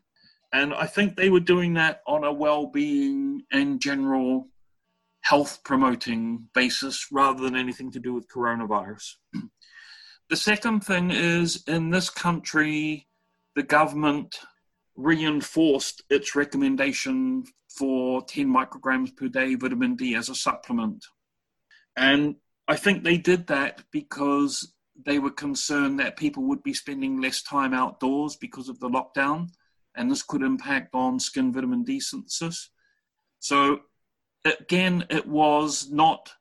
and 0.53 0.73
i 0.73 0.85
think 0.85 1.15
they 1.15 1.29
were 1.29 1.39
doing 1.39 1.73
that 1.73 2.01
on 2.07 2.23
a 2.23 2.31
well-being 2.31 3.41
and 3.51 3.81
general 3.81 4.47
health 5.21 5.59
promoting 5.63 6.47
basis 6.53 7.07
rather 7.11 7.43
than 7.43 7.55
anything 7.55 7.91
to 7.91 7.99
do 7.99 8.13
with 8.13 8.27
coronavirus 8.29 9.15
the 10.29 10.37
second 10.37 10.81
thing 10.81 11.11
is 11.11 11.63
in 11.67 11.89
this 11.89 12.09
country 12.09 13.07
the 13.55 13.63
government 13.63 14.39
reinforced 14.95 16.03
its 16.09 16.35
recommendation 16.35 17.43
for 17.69 18.21
10 18.23 18.47
micrograms 18.47 19.15
per 19.15 19.27
day 19.27 19.55
vitamin 19.55 19.95
D 19.95 20.15
as 20.15 20.29
a 20.29 20.35
supplement. 20.35 21.03
And 21.95 22.35
I 22.67 22.75
think 22.75 23.03
they 23.03 23.17
did 23.17 23.47
that 23.47 23.83
because 23.91 24.73
they 25.05 25.19
were 25.19 25.31
concerned 25.31 25.99
that 25.99 26.17
people 26.17 26.43
would 26.43 26.63
be 26.63 26.73
spending 26.73 27.19
less 27.19 27.41
time 27.41 27.73
outdoors 27.73 28.35
because 28.35 28.69
of 28.69 28.79
the 28.79 28.89
lockdown, 28.89 29.49
and 29.95 30.09
this 30.09 30.23
could 30.23 30.41
impact 30.41 30.93
on 30.93 31.19
skin 31.19 31.51
vitamin 31.51 31.83
D 31.83 31.99
synthesis. 31.99 32.69
So, 33.39 33.81
again, 34.45 35.05
it 35.09 35.27
was 35.27 35.89
not 35.91 36.31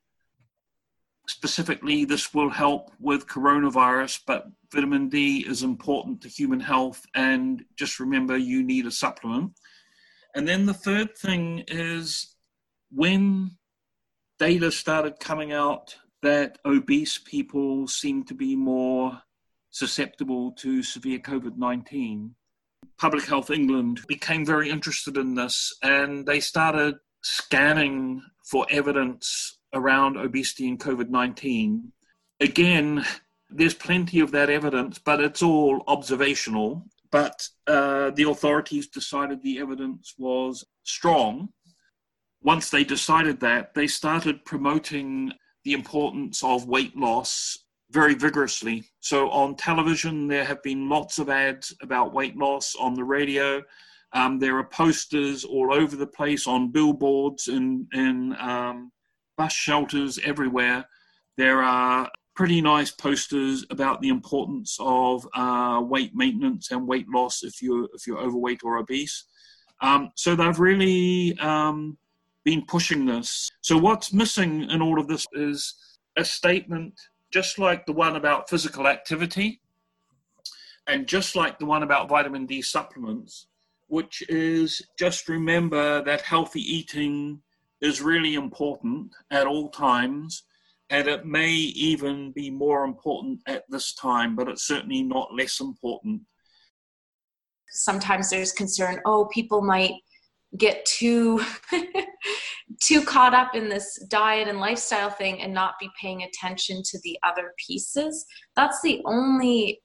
specifically 1.29 2.05
this 2.05 2.35
will 2.35 2.51
help 2.51 2.91
with 2.99 3.27
coronavirus, 3.27 4.21
but 4.27 4.47
vitamin 4.73 5.09
D 5.09 5.45
is 5.47 5.63
important 5.63 6.21
to 6.23 6.29
human 6.29 6.61
health, 6.61 7.05
and 7.15 7.65
just 7.77 8.01
remember 8.01 8.37
you 8.37 8.63
need 8.63 8.87
a 8.87 8.91
supplement. 8.91 9.53
And 10.35 10.49
then 10.49 10.67
the 10.67 10.75
third 10.75 11.17
thing 11.17 11.65
is 11.69 12.35
when 12.91 13.53
data 14.39 14.71
started 14.71 15.21
coming 15.21 15.53
out 15.53 15.97
that 16.23 16.59
obese 16.65 17.19
people 17.19 17.87
seem 17.87 18.25
to 18.25 18.35
be 18.35 18.55
more 18.57 19.23
susceptible 19.71 20.53
to 20.53 20.83
severe 20.83 21.19
COVID 21.19 21.57
19, 21.57 22.35
Public 22.99 23.25
Health 23.25 23.51
England 23.51 24.01
became 24.07 24.45
very 24.47 24.71
interested 24.71 25.17
in 25.17 25.35
this 25.35 25.75
and 25.83 26.27
they 26.27 26.41
started 26.41 26.95
scanning 27.23 28.23
for 28.45 28.67
evidence 28.71 29.59
around 29.73 30.17
obesity 30.17 30.69
and 30.69 30.79
COVID 30.79 31.09
19. 31.09 31.93
Again, 32.41 33.05
there's 33.51 33.75
plenty 33.75 34.21
of 34.21 34.31
that 34.33 34.51
evidence, 34.51 34.99
but 34.99 35.21
it's 35.21 35.43
all 35.43 35.83
observational 35.87 36.87
but 37.13 37.47
uh, 37.67 38.11
the 38.11 38.29
authorities 38.29 38.89
decided 38.89 39.43
the 39.43 39.61
evidence 39.61 40.15
was 40.19 40.65
strong. 40.83 41.51
Once 42.43 42.71
they 42.71 42.83
decided 42.83 43.39
that, 43.41 43.75
they 43.75 43.87
started 43.87 44.45
promoting 44.45 45.31
the 45.63 45.75
importance 45.75 46.43
of 46.43 46.67
weight 46.67 46.97
loss 46.97 47.59
very 47.93 48.15
vigorously. 48.15 48.85
So 49.01 49.29
on 49.31 49.55
television, 49.55 50.27
there 50.27 50.45
have 50.45 50.63
been 50.63 50.89
lots 50.89 51.19
of 51.19 51.29
ads 51.29 51.75
about 51.83 52.15
weight 52.15 52.37
loss. 52.37 52.75
On 52.75 52.95
the 52.95 53.05
radio, 53.05 53.63
um, 54.13 54.39
there 54.39 54.57
are 54.59 54.65
posters 54.65 55.45
all 55.45 55.73
over 55.73 55.97
the 55.97 56.07
place 56.07 56.47
on 56.47 56.73
billboards 56.73 57.49
and 57.49 57.87
in 57.93 58.35
um, 58.39 58.91
bus 59.37 59.53
shelters 59.53 60.19
everywhere. 60.25 60.85
There 61.37 61.63
are 61.63 62.11
pretty 62.35 62.63
nice 62.63 62.91
posters 62.91 63.65
about 63.71 64.01
the 64.01 64.09
importance 64.09 64.77
of 64.81 65.27
uh, 65.35 65.83
weight 65.83 66.13
maintenance 66.15 66.71
and 66.71 66.87
weight 66.87 67.09
loss 67.09 67.43
if 67.43 67.61
you're 67.61 67.89
if 67.95 68.07
you're 68.07 68.19
overweight 68.19 68.61
or 68.65 68.79
obese. 68.79 69.25
Um, 69.81 70.11
so 70.15 70.35
they've 70.35 70.59
really 70.59 71.37
um, 71.39 71.99
been 72.45 72.65
pushing 72.67 73.05
this. 73.05 73.51
So 73.61 73.77
what's 73.77 74.13
missing 74.13 74.71
in 74.71 74.81
all 74.81 74.99
of 74.99 75.09
this 75.09 75.27
is 75.33 75.75
a 76.17 76.25
statement, 76.25 76.95
just 77.33 77.59
like 77.59 77.87
the 77.87 77.93
one 77.93 78.17
about 78.17 78.51
physical 78.51 78.87
activity, 78.87 79.61
and 80.87 81.07
just 81.07 81.35
like 81.37 81.59
the 81.59 81.67
one 81.67 81.83
about 81.83 82.09
vitamin 82.09 82.47
D 82.47 82.63
supplements, 82.63 83.47
which 83.89 84.23
is 84.29 84.83
just 84.99 85.29
remember 85.29 86.03
that 86.03 86.21
healthy 86.23 86.61
eating 86.61 87.41
is 87.81 88.01
really 88.01 88.35
important 88.35 89.13
at 89.31 89.47
all 89.47 89.69
times 89.69 90.45
and 90.93 91.09
it 91.09 91.25
may 91.25 91.51
even 91.51 92.33
be 92.33 92.51
more 92.51 92.85
important 92.85 93.41
at 93.47 93.65
this 93.71 93.95
time, 93.95 94.37
but 94.37 94.47
it's 94.47 94.65
certainly 94.67 95.03
not 95.03 95.35
less 95.35 95.59
important. 95.59 96.21
Sometimes 97.71 98.29
there's 98.29 98.53
concern, 98.53 99.01
oh, 99.07 99.27
people 99.33 99.63
might 99.63 99.95
get 100.59 100.85
too 100.85 101.41
too 102.83 103.03
caught 103.03 103.35
up 103.35 103.55
in 103.55 103.69
this 103.69 103.99
diet 104.09 104.49
and 104.49 104.61
lifestyle 104.61 105.11
thing 105.11 105.41
and 105.41 105.53
not 105.53 105.75
be 105.81 105.89
paying 106.01 106.23
attention 106.23 106.83
to 106.85 106.99
the 107.03 107.19
other 107.27 107.53
pieces 107.67 108.25
that's 108.55 108.81
the 108.83 109.01
only 109.05 109.81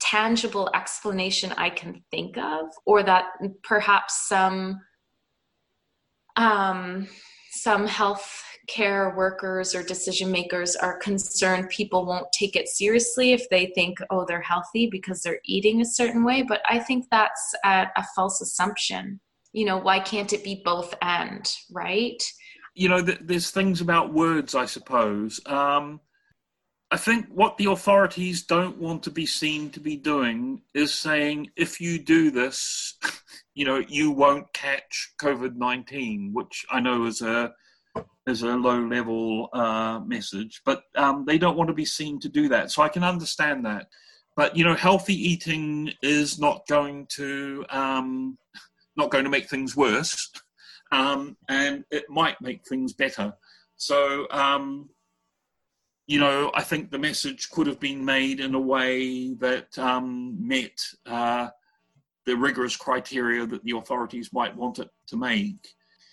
tangible 0.00 0.68
explanation 0.74 1.52
i 1.56 1.70
can 1.70 2.02
think 2.10 2.36
of 2.36 2.66
or 2.84 3.02
that 3.02 3.26
perhaps 3.62 4.26
some 4.28 4.78
um 6.36 7.06
some 7.52 7.86
health 7.86 8.42
care 8.66 9.14
workers 9.16 9.74
or 9.74 9.82
decision 9.82 10.30
makers 10.30 10.74
are 10.74 10.98
concerned 10.98 11.68
people 11.70 12.04
won't 12.04 12.26
take 12.36 12.56
it 12.56 12.68
seriously 12.68 13.32
if 13.32 13.48
they 13.48 13.66
think 13.74 13.96
oh 14.10 14.24
they're 14.26 14.40
healthy 14.40 14.88
because 14.90 15.22
they're 15.22 15.38
eating 15.44 15.80
a 15.80 15.84
certain 15.86 16.24
way. 16.24 16.42
But 16.42 16.60
i 16.68 16.78
think 16.78 17.06
that's 17.10 17.54
a, 17.64 17.86
a 17.96 18.04
false 18.14 18.40
assumption 18.40 19.20
you 19.56 19.64
know 19.64 19.78
why 19.78 19.98
can't 19.98 20.34
it 20.34 20.44
be 20.44 20.60
both 20.64 20.94
and 21.00 21.50
right 21.72 22.22
you 22.74 22.88
know 22.90 23.02
th- 23.02 23.20
there's 23.22 23.50
things 23.50 23.80
about 23.80 24.12
words 24.12 24.54
i 24.54 24.66
suppose 24.66 25.40
um, 25.46 25.98
i 26.90 26.96
think 26.96 27.26
what 27.30 27.56
the 27.56 27.70
authorities 27.70 28.44
don't 28.44 28.76
want 28.76 29.02
to 29.02 29.10
be 29.10 29.24
seen 29.24 29.70
to 29.70 29.80
be 29.80 29.96
doing 29.96 30.60
is 30.74 30.92
saying 30.92 31.48
if 31.56 31.80
you 31.80 31.98
do 31.98 32.30
this 32.30 32.98
you 33.54 33.64
know 33.64 33.82
you 33.88 34.10
won't 34.10 34.52
catch 34.52 35.14
covid-19 35.20 36.34
which 36.34 36.66
i 36.70 36.78
know 36.78 37.06
is 37.06 37.22
a 37.22 37.50
as 38.26 38.42
a 38.42 38.56
low 38.56 38.80
level 38.80 39.48
uh, 39.52 40.00
message, 40.00 40.60
but 40.64 40.82
um, 40.96 41.24
they 41.24 41.38
don't 41.38 41.56
want 41.56 41.68
to 41.68 41.74
be 41.74 41.84
seen 41.84 42.18
to 42.20 42.28
do 42.28 42.48
that. 42.48 42.70
So 42.72 42.82
I 42.82 42.88
can 42.88 43.04
understand 43.04 43.64
that. 43.64 43.86
But 44.34 44.56
you 44.56 44.64
know, 44.64 44.74
healthy 44.74 45.14
eating 45.14 45.92
is 46.02 46.38
not 46.38 46.66
going 46.66 47.06
to 47.12 47.64
um, 47.70 48.36
not 48.96 49.10
going 49.10 49.24
to 49.24 49.30
make 49.30 49.48
things 49.48 49.76
worse, 49.76 50.30
um, 50.92 51.36
and 51.48 51.84
it 51.90 52.04
might 52.08 52.40
make 52.40 52.66
things 52.66 52.92
better. 52.92 53.32
So 53.76 54.26
um, 54.30 54.88
you 56.06 56.20
know, 56.20 56.52
I 56.54 56.62
think 56.62 56.90
the 56.90 56.98
message 56.98 57.50
could 57.50 57.66
have 57.66 57.80
been 57.80 58.04
made 58.04 58.38
in 58.40 58.54
a 58.54 58.60
way 58.60 59.34
that 59.34 59.76
um, 59.78 60.36
met 60.38 60.80
uh, 61.04 61.48
the 62.26 62.36
rigorous 62.36 62.76
criteria 62.76 63.46
that 63.46 63.64
the 63.64 63.76
authorities 63.76 64.32
might 64.32 64.56
want 64.56 64.78
it 64.78 64.88
to 65.08 65.16
make. 65.16 65.66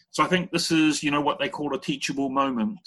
So 0.10 0.24
I 0.24 0.28
think 0.28 0.52
this 0.52 0.72
is, 0.72 1.04
you 1.04 1.12
know, 1.12 1.22
what 1.22 1.40
they 1.40 1.50
call 1.50 1.76
a 1.76 1.80
teachable 1.80 2.30
moment. 2.30 2.80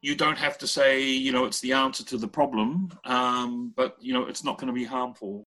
You 0.00 0.14
don't 0.14 0.38
have 0.38 0.58
to 0.58 0.66
say, 0.66 1.02
you 1.02 1.32
know, 1.32 1.44
it's 1.44 1.60
the 1.60 1.72
answer 1.72 2.04
to 2.04 2.18
the 2.18 2.28
problem, 2.28 2.90
um, 3.04 3.72
but, 3.74 3.96
you 4.00 4.12
know, 4.12 4.26
it's 4.26 4.44
not 4.44 4.58
going 4.58 4.68
to 4.68 4.74
be 4.74 4.84
harmful. 4.84 5.46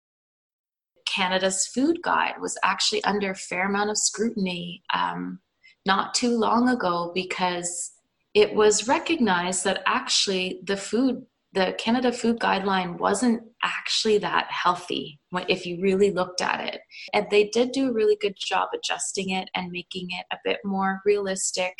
Canada's 1.14 1.66
food 1.66 1.98
guide 2.02 2.34
was 2.40 2.58
actually 2.62 3.02
under 3.04 3.32
a 3.32 3.36
fair 3.36 3.68
amount 3.68 3.90
of 3.90 3.98
scrutiny 3.98 4.82
um, 4.94 5.40
not 5.84 6.14
too 6.14 6.38
long 6.38 6.68
ago 6.68 7.12
because 7.14 7.92
it 8.34 8.54
was 8.54 8.88
recognized 8.88 9.64
that 9.64 9.82
actually 9.86 10.60
the 10.64 10.76
food 10.76 11.26
the 11.54 11.74
Canada 11.78 12.10
Food 12.10 12.38
Guideline 12.38 12.98
wasn't 12.98 13.42
actually 13.62 14.16
that 14.18 14.46
healthy 14.50 15.20
if 15.48 15.66
you 15.66 15.82
really 15.82 16.10
looked 16.10 16.40
at 16.40 16.60
it. 16.60 16.80
And 17.12 17.26
they 17.30 17.48
did 17.48 17.72
do 17.72 17.90
a 17.90 17.92
really 17.92 18.16
good 18.20 18.36
job 18.38 18.70
adjusting 18.74 19.30
it 19.30 19.50
and 19.54 19.70
making 19.70 20.08
it 20.12 20.24
a 20.32 20.38
bit 20.44 20.60
more 20.64 21.02
realistic. 21.04 21.74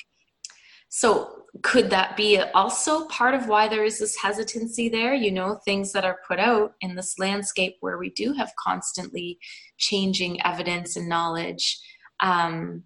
So, 0.94 1.46
could 1.62 1.88
that 1.88 2.18
be 2.18 2.38
also 2.38 3.06
part 3.06 3.34
of 3.34 3.48
why 3.48 3.66
there 3.66 3.82
is 3.82 3.98
this 3.98 4.14
hesitancy 4.16 4.90
there? 4.90 5.14
You 5.14 5.32
know, 5.32 5.58
things 5.64 5.90
that 5.92 6.04
are 6.04 6.18
put 6.28 6.38
out 6.38 6.74
in 6.82 6.94
this 6.94 7.18
landscape 7.18 7.76
where 7.80 7.96
we 7.96 8.10
do 8.10 8.34
have 8.34 8.52
constantly 8.62 9.38
changing 9.78 10.44
evidence 10.44 10.96
and 10.96 11.08
knowledge. 11.08 11.80
Um, 12.20 12.84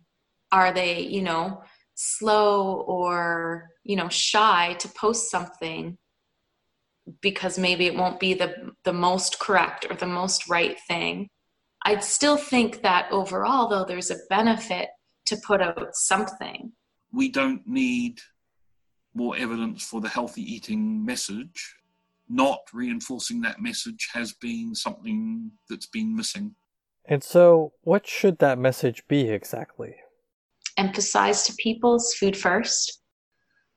are 0.53 0.73
they, 0.73 1.01
you 1.01 1.21
know, 1.23 1.63
slow 1.95 2.85
or, 2.87 3.71
you 3.83 3.97
know, 3.97 4.09
shy 4.09 4.75
to 4.75 4.89
post 4.91 5.29
something 5.29 5.99
because 7.21 7.59
maybe 7.59 7.87
it 7.87 7.97
won't 7.97 8.21
be 8.21 8.35
the 8.35 8.73
the 8.85 8.93
most 8.93 9.41
correct 9.41 9.85
or 9.91 9.97
the 9.97 10.07
most 10.07 10.49
right 10.49 10.77
thing 10.89 11.29
i'd 11.85 12.03
still 12.03 12.37
think 12.37 12.83
that 12.83 13.07
overall 13.13 13.69
though 13.69 13.85
there's 13.85 14.11
a 14.11 14.19
benefit 14.29 14.89
to 15.25 15.37
put 15.47 15.63
out 15.63 15.95
something 15.95 16.73
we 17.13 17.29
don't 17.29 17.67
need 17.67 18.21
more 19.15 19.37
evidence 19.37 19.85
for 19.85 20.01
the 20.01 20.09
healthy 20.09 20.43
eating 20.43 21.05
message. 21.05 21.77
Not 22.29 22.61
reinforcing 22.73 23.41
that 23.43 23.61
message 23.61 24.09
has 24.13 24.33
been 24.33 24.75
something 24.75 25.51
that's 25.71 25.87
been 25.87 26.15
missing. 26.15 26.55
And 27.05 27.23
so 27.23 27.73
what 27.83 28.07
should 28.07 28.39
that 28.39 28.59
message 28.59 29.07
be 29.07 29.31
exactly? 29.31 29.95
Emphasize 30.77 31.45
to 31.47 31.55
people's 31.55 32.15
food 32.15 32.37
first. 32.37 33.01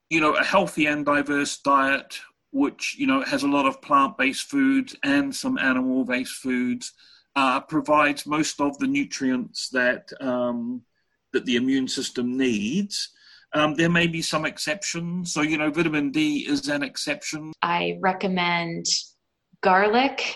You 0.09 0.19
know 0.19 0.35
a 0.35 0.43
healthy 0.43 0.87
and 0.87 1.05
diverse 1.05 1.59
diet 1.59 2.19
which 2.51 2.95
you 2.97 3.07
know 3.07 3.21
has 3.21 3.43
a 3.43 3.47
lot 3.47 3.65
of 3.65 3.81
plant-based 3.81 4.49
foods 4.49 4.95
and 5.03 5.35
some 5.35 5.57
animal-based 5.57 6.33
foods, 6.33 6.93
uh, 7.35 7.59
provides 7.59 8.25
most 8.25 8.59
of 8.59 8.77
the 8.79 8.87
nutrients 8.87 9.69
that 9.69 10.09
um, 10.19 10.81
that 11.31 11.45
the 11.45 11.55
immune 11.55 11.87
system 11.87 12.37
needs. 12.37 13.09
Um, 13.53 13.73
there 13.75 13.89
may 13.89 14.07
be 14.07 14.21
some 14.21 14.45
exceptions. 14.45 15.33
So 15.33 15.41
you 15.41 15.57
know, 15.57 15.71
vitamin 15.71 16.11
D 16.11 16.45
is 16.47 16.67
an 16.67 16.83
exception. 16.83 17.51
I 17.61 17.97
recommend 18.01 18.85
garlic, 19.61 20.35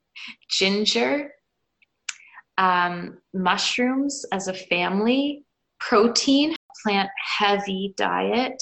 ginger, 0.50 1.32
um, 2.56 3.18
mushrooms 3.32 4.24
as 4.32 4.48
a 4.48 4.54
family, 4.54 5.44
protein, 5.78 6.56
plant-heavy 6.84 7.94
diet 7.96 8.60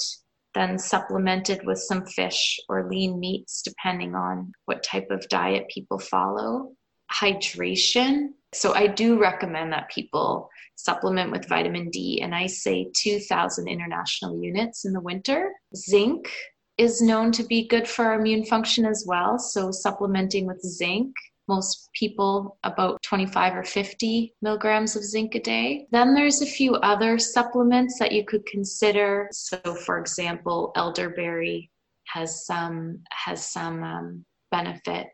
then 0.56 0.78
supplemented 0.78 1.60
with 1.66 1.78
some 1.78 2.04
fish 2.06 2.58
or 2.68 2.88
lean 2.88 3.20
meats, 3.20 3.60
depending 3.62 4.14
on 4.14 4.50
what 4.64 4.82
type 4.82 5.10
of 5.10 5.28
diet 5.28 5.68
people 5.68 5.98
follow. 5.98 6.72
Hydration. 7.12 8.28
So, 8.56 8.74
I 8.74 8.86
do 8.86 9.18
recommend 9.18 9.72
that 9.72 9.90
people 9.90 10.50
supplement 10.76 11.30
with 11.30 11.48
vitamin 11.48 11.90
D, 11.90 12.20
and 12.22 12.34
I 12.34 12.46
say 12.46 12.90
2,000 12.94 13.68
international 13.68 14.42
units 14.42 14.84
in 14.84 14.92
the 14.92 15.00
winter. 15.00 15.52
Zinc 15.74 16.30
is 16.78 17.00
known 17.00 17.32
to 17.32 17.42
be 17.42 17.68
good 17.68 17.88
for 17.88 18.06
our 18.06 18.20
immune 18.20 18.44
function 18.44 18.84
as 18.84 19.04
well. 19.06 19.38
So, 19.38 19.70
supplementing 19.70 20.46
with 20.46 20.60
zinc 20.60 21.14
most 21.48 21.90
people 21.92 22.58
about 22.64 23.02
25 23.02 23.56
or 23.56 23.64
50 23.64 24.34
milligrams 24.42 24.96
of 24.96 25.04
zinc 25.04 25.34
a 25.34 25.40
day. 25.40 25.86
Then 25.92 26.14
there's 26.14 26.42
a 26.42 26.46
few 26.46 26.74
other 26.76 27.18
supplements 27.18 27.98
that 27.98 28.12
you 28.12 28.24
could 28.24 28.44
consider. 28.46 29.28
So, 29.32 29.58
for 29.84 29.98
example, 29.98 30.72
elderberry 30.76 31.70
has 32.06 32.46
some 32.46 33.00
has 33.10 33.44
some 33.44 33.82
um, 33.82 34.24
benefit. 34.50 35.08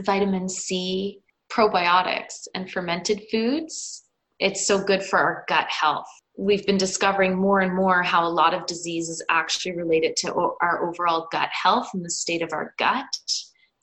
Vitamin 0.00 0.48
C, 0.48 1.20
probiotics, 1.50 2.46
and 2.54 2.70
fermented 2.70 3.22
foods. 3.30 4.04
It's 4.38 4.66
so 4.66 4.82
good 4.82 5.02
for 5.02 5.18
our 5.18 5.44
gut 5.48 5.68
health. 5.68 6.06
We've 6.36 6.64
been 6.64 6.78
discovering 6.78 7.36
more 7.36 7.60
and 7.60 7.74
more 7.74 8.02
how 8.02 8.26
a 8.26 8.30
lot 8.30 8.54
of 8.54 8.66
disease 8.66 9.08
is 9.08 9.24
actually 9.28 9.76
related 9.76 10.14
to 10.18 10.32
our 10.60 10.88
overall 10.88 11.28
gut 11.32 11.48
health 11.50 11.90
and 11.94 12.04
the 12.04 12.10
state 12.10 12.42
of 12.42 12.52
our 12.52 12.74
gut 12.78 13.06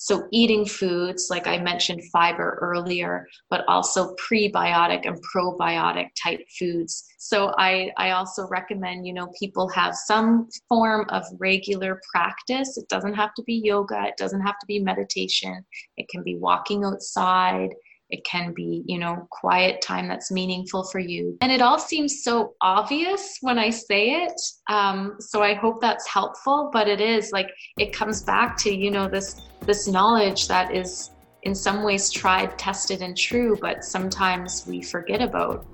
so, 0.05 0.27
eating 0.31 0.67
foods, 0.67 1.29
like 1.31 1.47
I 1.47 1.57
mentioned 1.57 2.03
fiber 2.13 2.59
earlier, 2.61 3.27
but 3.49 3.65
also 3.67 4.13
prebiotic 4.17 5.07
and 5.07 5.19
probiotic 5.35 6.09
type 6.23 6.41
foods. 6.59 7.03
So, 7.17 7.55
I, 7.57 7.89
I 7.97 8.11
also 8.11 8.47
recommend, 8.47 9.07
you 9.07 9.15
know, 9.15 9.31
people 9.39 9.67
have 9.69 9.95
some 9.95 10.47
form 10.69 11.07
of 11.09 11.23
regular 11.39 11.99
practice. 12.13 12.77
It 12.77 12.87
doesn't 12.87 13.15
have 13.15 13.33
to 13.33 13.43
be 13.47 13.55
yoga, 13.55 14.03
it 14.05 14.15
doesn't 14.15 14.41
have 14.41 14.59
to 14.59 14.67
be 14.67 14.77
meditation, 14.77 15.65
it 15.97 16.07
can 16.07 16.21
be 16.21 16.35
walking 16.35 16.85
outside, 16.85 17.69
it 18.11 18.23
can 18.23 18.53
be 18.53 18.83
you 18.85 18.99
know 18.99 19.27
quiet 19.31 19.81
time 19.81 20.07
that's 20.07 20.31
meaningful 20.31 20.83
for 20.83 20.99
you. 20.99 21.35
And 21.41 21.51
it 21.51 21.63
all 21.63 21.79
seems 21.79 22.23
so 22.23 22.53
obvious 22.61 23.39
when 23.41 23.57
i 23.57 23.71
say 23.71 24.23
it. 24.23 24.39
Um, 24.69 25.15
so 25.19 25.41
i 25.41 25.55
hope 25.55 25.81
that's 25.81 26.07
helpful 26.07 26.69
but 26.71 26.87
it 26.87 27.01
is 27.01 27.31
like 27.31 27.49
it 27.79 27.91
comes 27.91 28.21
back 28.21 28.57
to 28.57 28.71
you 28.71 28.91
know 28.91 29.07
this 29.07 29.41
this 29.65 29.87
knowledge 29.87 30.47
that 30.47 30.73
is 30.73 31.11
in 31.43 31.53
some 31.53 31.83
ways 31.83 32.09
tried 32.09 32.57
tested 32.57 33.01
and 33.01 33.17
true 33.17 33.57
but 33.59 33.83
sometimes 33.83 34.65
we 34.67 34.81
forget 34.81 35.21
about 35.21 35.65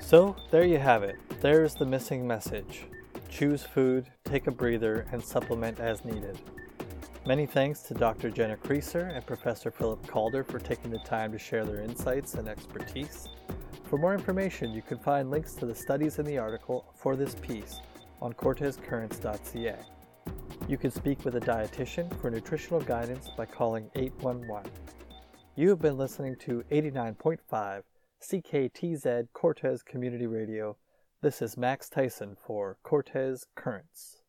so 0.00 0.34
there 0.50 0.64
you 0.64 0.78
have 0.78 1.02
it 1.02 1.16
there's 1.40 1.74
the 1.74 1.86
missing 1.86 2.26
message 2.26 2.86
choose 3.28 3.62
food 3.62 4.06
take 4.24 4.46
a 4.46 4.50
breather 4.50 5.06
and 5.12 5.22
supplement 5.22 5.78
as 5.80 6.04
needed 6.04 6.38
Many 7.26 7.44
thanks 7.44 7.80
to 7.80 7.94
Dr. 7.94 8.30
Jenna 8.30 8.56
Creaser 8.56 9.12
and 9.12 9.26
Professor 9.26 9.72
Philip 9.72 10.06
Calder 10.06 10.44
for 10.44 10.60
taking 10.60 10.92
the 10.92 11.00
time 11.00 11.32
to 11.32 11.38
share 11.40 11.64
their 11.64 11.82
insights 11.82 12.34
and 12.34 12.46
expertise. 12.46 13.26
For 13.90 13.98
more 13.98 14.14
information, 14.14 14.70
you 14.70 14.80
can 14.80 14.98
find 14.98 15.28
links 15.28 15.54
to 15.54 15.66
the 15.66 15.74
studies 15.74 16.20
in 16.20 16.24
the 16.24 16.38
article 16.38 16.84
for 16.94 17.16
this 17.16 17.34
piece 17.34 17.80
on 18.22 18.32
cortescurrents.ca. 18.32 19.74
You 20.68 20.76
can 20.76 20.90
speak 20.90 21.24
with 21.24 21.36
a 21.36 21.40
dietitian 21.40 22.12
for 22.20 22.28
nutritional 22.28 22.80
guidance 22.80 23.30
by 23.36 23.46
calling 23.46 23.88
811. 23.94 24.68
You 25.54 25.68
have 25.68 25.80
been 25.80 25.96
listening 25.96 26.34
to 26.40 26.64
89.5 26.72 27.82
CKTZ 28.20 29.28
Cortes 29.32 29.84
Community 29.84 30.26
Radio. 30.26 30.76
This 31.22 31.40
is 31.40 31.56
Max 31.56 31.88
Thaysen 31.88 32.36
for 32.36 32.78
Cortes 32.82 33.46
Currents. 33.54 34.22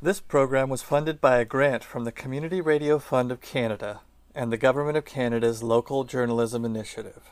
This 0.00 0.20
program 0.20 0.70
was 0.70 0.80
funded 0.80 1.20
by 1.20 1.36
a 1.36 1.44
grant 1.44 1.84
from 1.84 2.04
the 2.04 2.12
Community 2.12 2.62
Radio 2.62 2.98
Fund 2.98 3.30
of 3.30 3.42
Canada 3.42 4.00
and 4.34 4.50
the 4.50 4.56
Government 4.56 4.96
of 4.96 5.04
Canada's 5.04 5.62
Local 5.62 6.04
Journalism 6.04 6.64
Initiative. 6.64 7.30